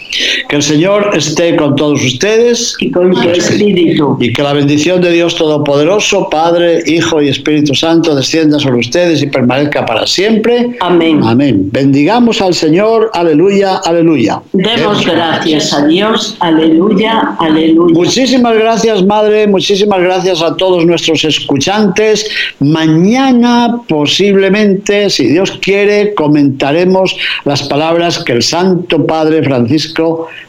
Que 0.49 0.57
el 0.57 0.63
Señor 0.63 1.11
esté 1.15 1.57
con 1.57 1.77
todos 1.77 2.03
ustedes 2.05 2.77
y 2.79 2.91
con 2.91 3.13
tu 3.13 3.29
espíritu. 3.31 4.17
Y 4.21 4.33
que 4.33 4.43
la 4.43 4.53
bendición 4.53 5.01
de 5.01 5.13
Dios 5.13 5.37
Todopoderoso, 5.37 6.29
Padre, 6.31 6.83
Hijo 6.87 7.23
y 7.23 7.29
Espíritu 7.29 7.75
Santo 7.75 8.15
descienda 8.15 8.59
sobre 8.59 8.81
ustedes 8.81 9.23
y 9.23 9.27
permanezca 9.27 9.85
para 9.85 10.07
siempre. 10.07 10.77
Amén. 10.81 11.21
Amén. 11.23 11.69
Bendigamos 11.71 12.41
al 12.41 12.55
Señor. 12.55 13.11
Aleluya, 13.13 13.79
aleluya. 13.85 14.41
Demos 14.53 15.05
gracias 15.05 15.73
a 15.73 15.87
Dios. 15.87 16.37
Aleluya, 16.41 17.37
aleluya. 17.39 17.95
Muchísimas 17.95 18.55
gracias, 18.55 19.05
Madre. 19.05 19.47
Muchísimas 19.47 20.01
gracias 20.01 20.43
a 20.43 20.57
todos 20.57 20.85
nuestros 20.85 21.25
escuchantes. 21.25 22.29
Mañana, 22.61 23.81
posiblemente, 23.89 25.11
si 25.11 25.27
Dios 25.29 25.59
quiere, 25.61 26.15
comentaremos 26.15 27.17
las 27.45 27.63
palabras 27.63 28.19
que 28.25 28.33
el 28.33 28.43
Santo 28.43 29.07
Padre 29.07 29.41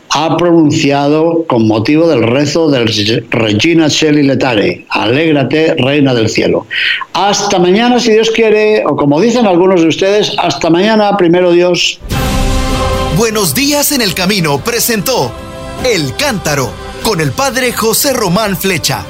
Ha 0.10 0.38
pronunciado 0.38 1.44
con 1.48 1.68
motivo 1.68 2.08
del 2.08 2.24
rezo 2.24 2.70
del 2.70 2.88
Regina 3.30 3.88
Shelley 3.89 4.24
Letare, 4.24 4.86
Alégrate, 4.89 5.76
Reina 5.76 6.13
del 6.13 6.30
Cielo. 6.30 6.68
Hasta 7.13 7.60
mañana, 7.60 8.00
si 8.00 8.12
Dios 8.12 8.32
quiere, 8.32 8.84
o 8.86 8.96
como 8.96 9.20
dicen 9.20 9.46
algunos 9.46 9.82
de 9.82 9.88
ustedes, 9.88 10.34
hasta 10.38 10.70
mañana, 10.70 11.18
primero 11.18 11.52
Dios. 11.52 12.00
Buenos 13.18 13.56
días 13.56 13.94
en 13.94 14.02
el 14.02 14.13
camino 14.13 14.60
presentó 14.60 15.32
El 15.86 16.15
Cántaro 16.18 16.70
con 17.02 17.22
el 17.22 17.32
Padre 17.32 17.72
José 17.72 18.12
Román 18.12 18.58
Flecha. 18.58 19.06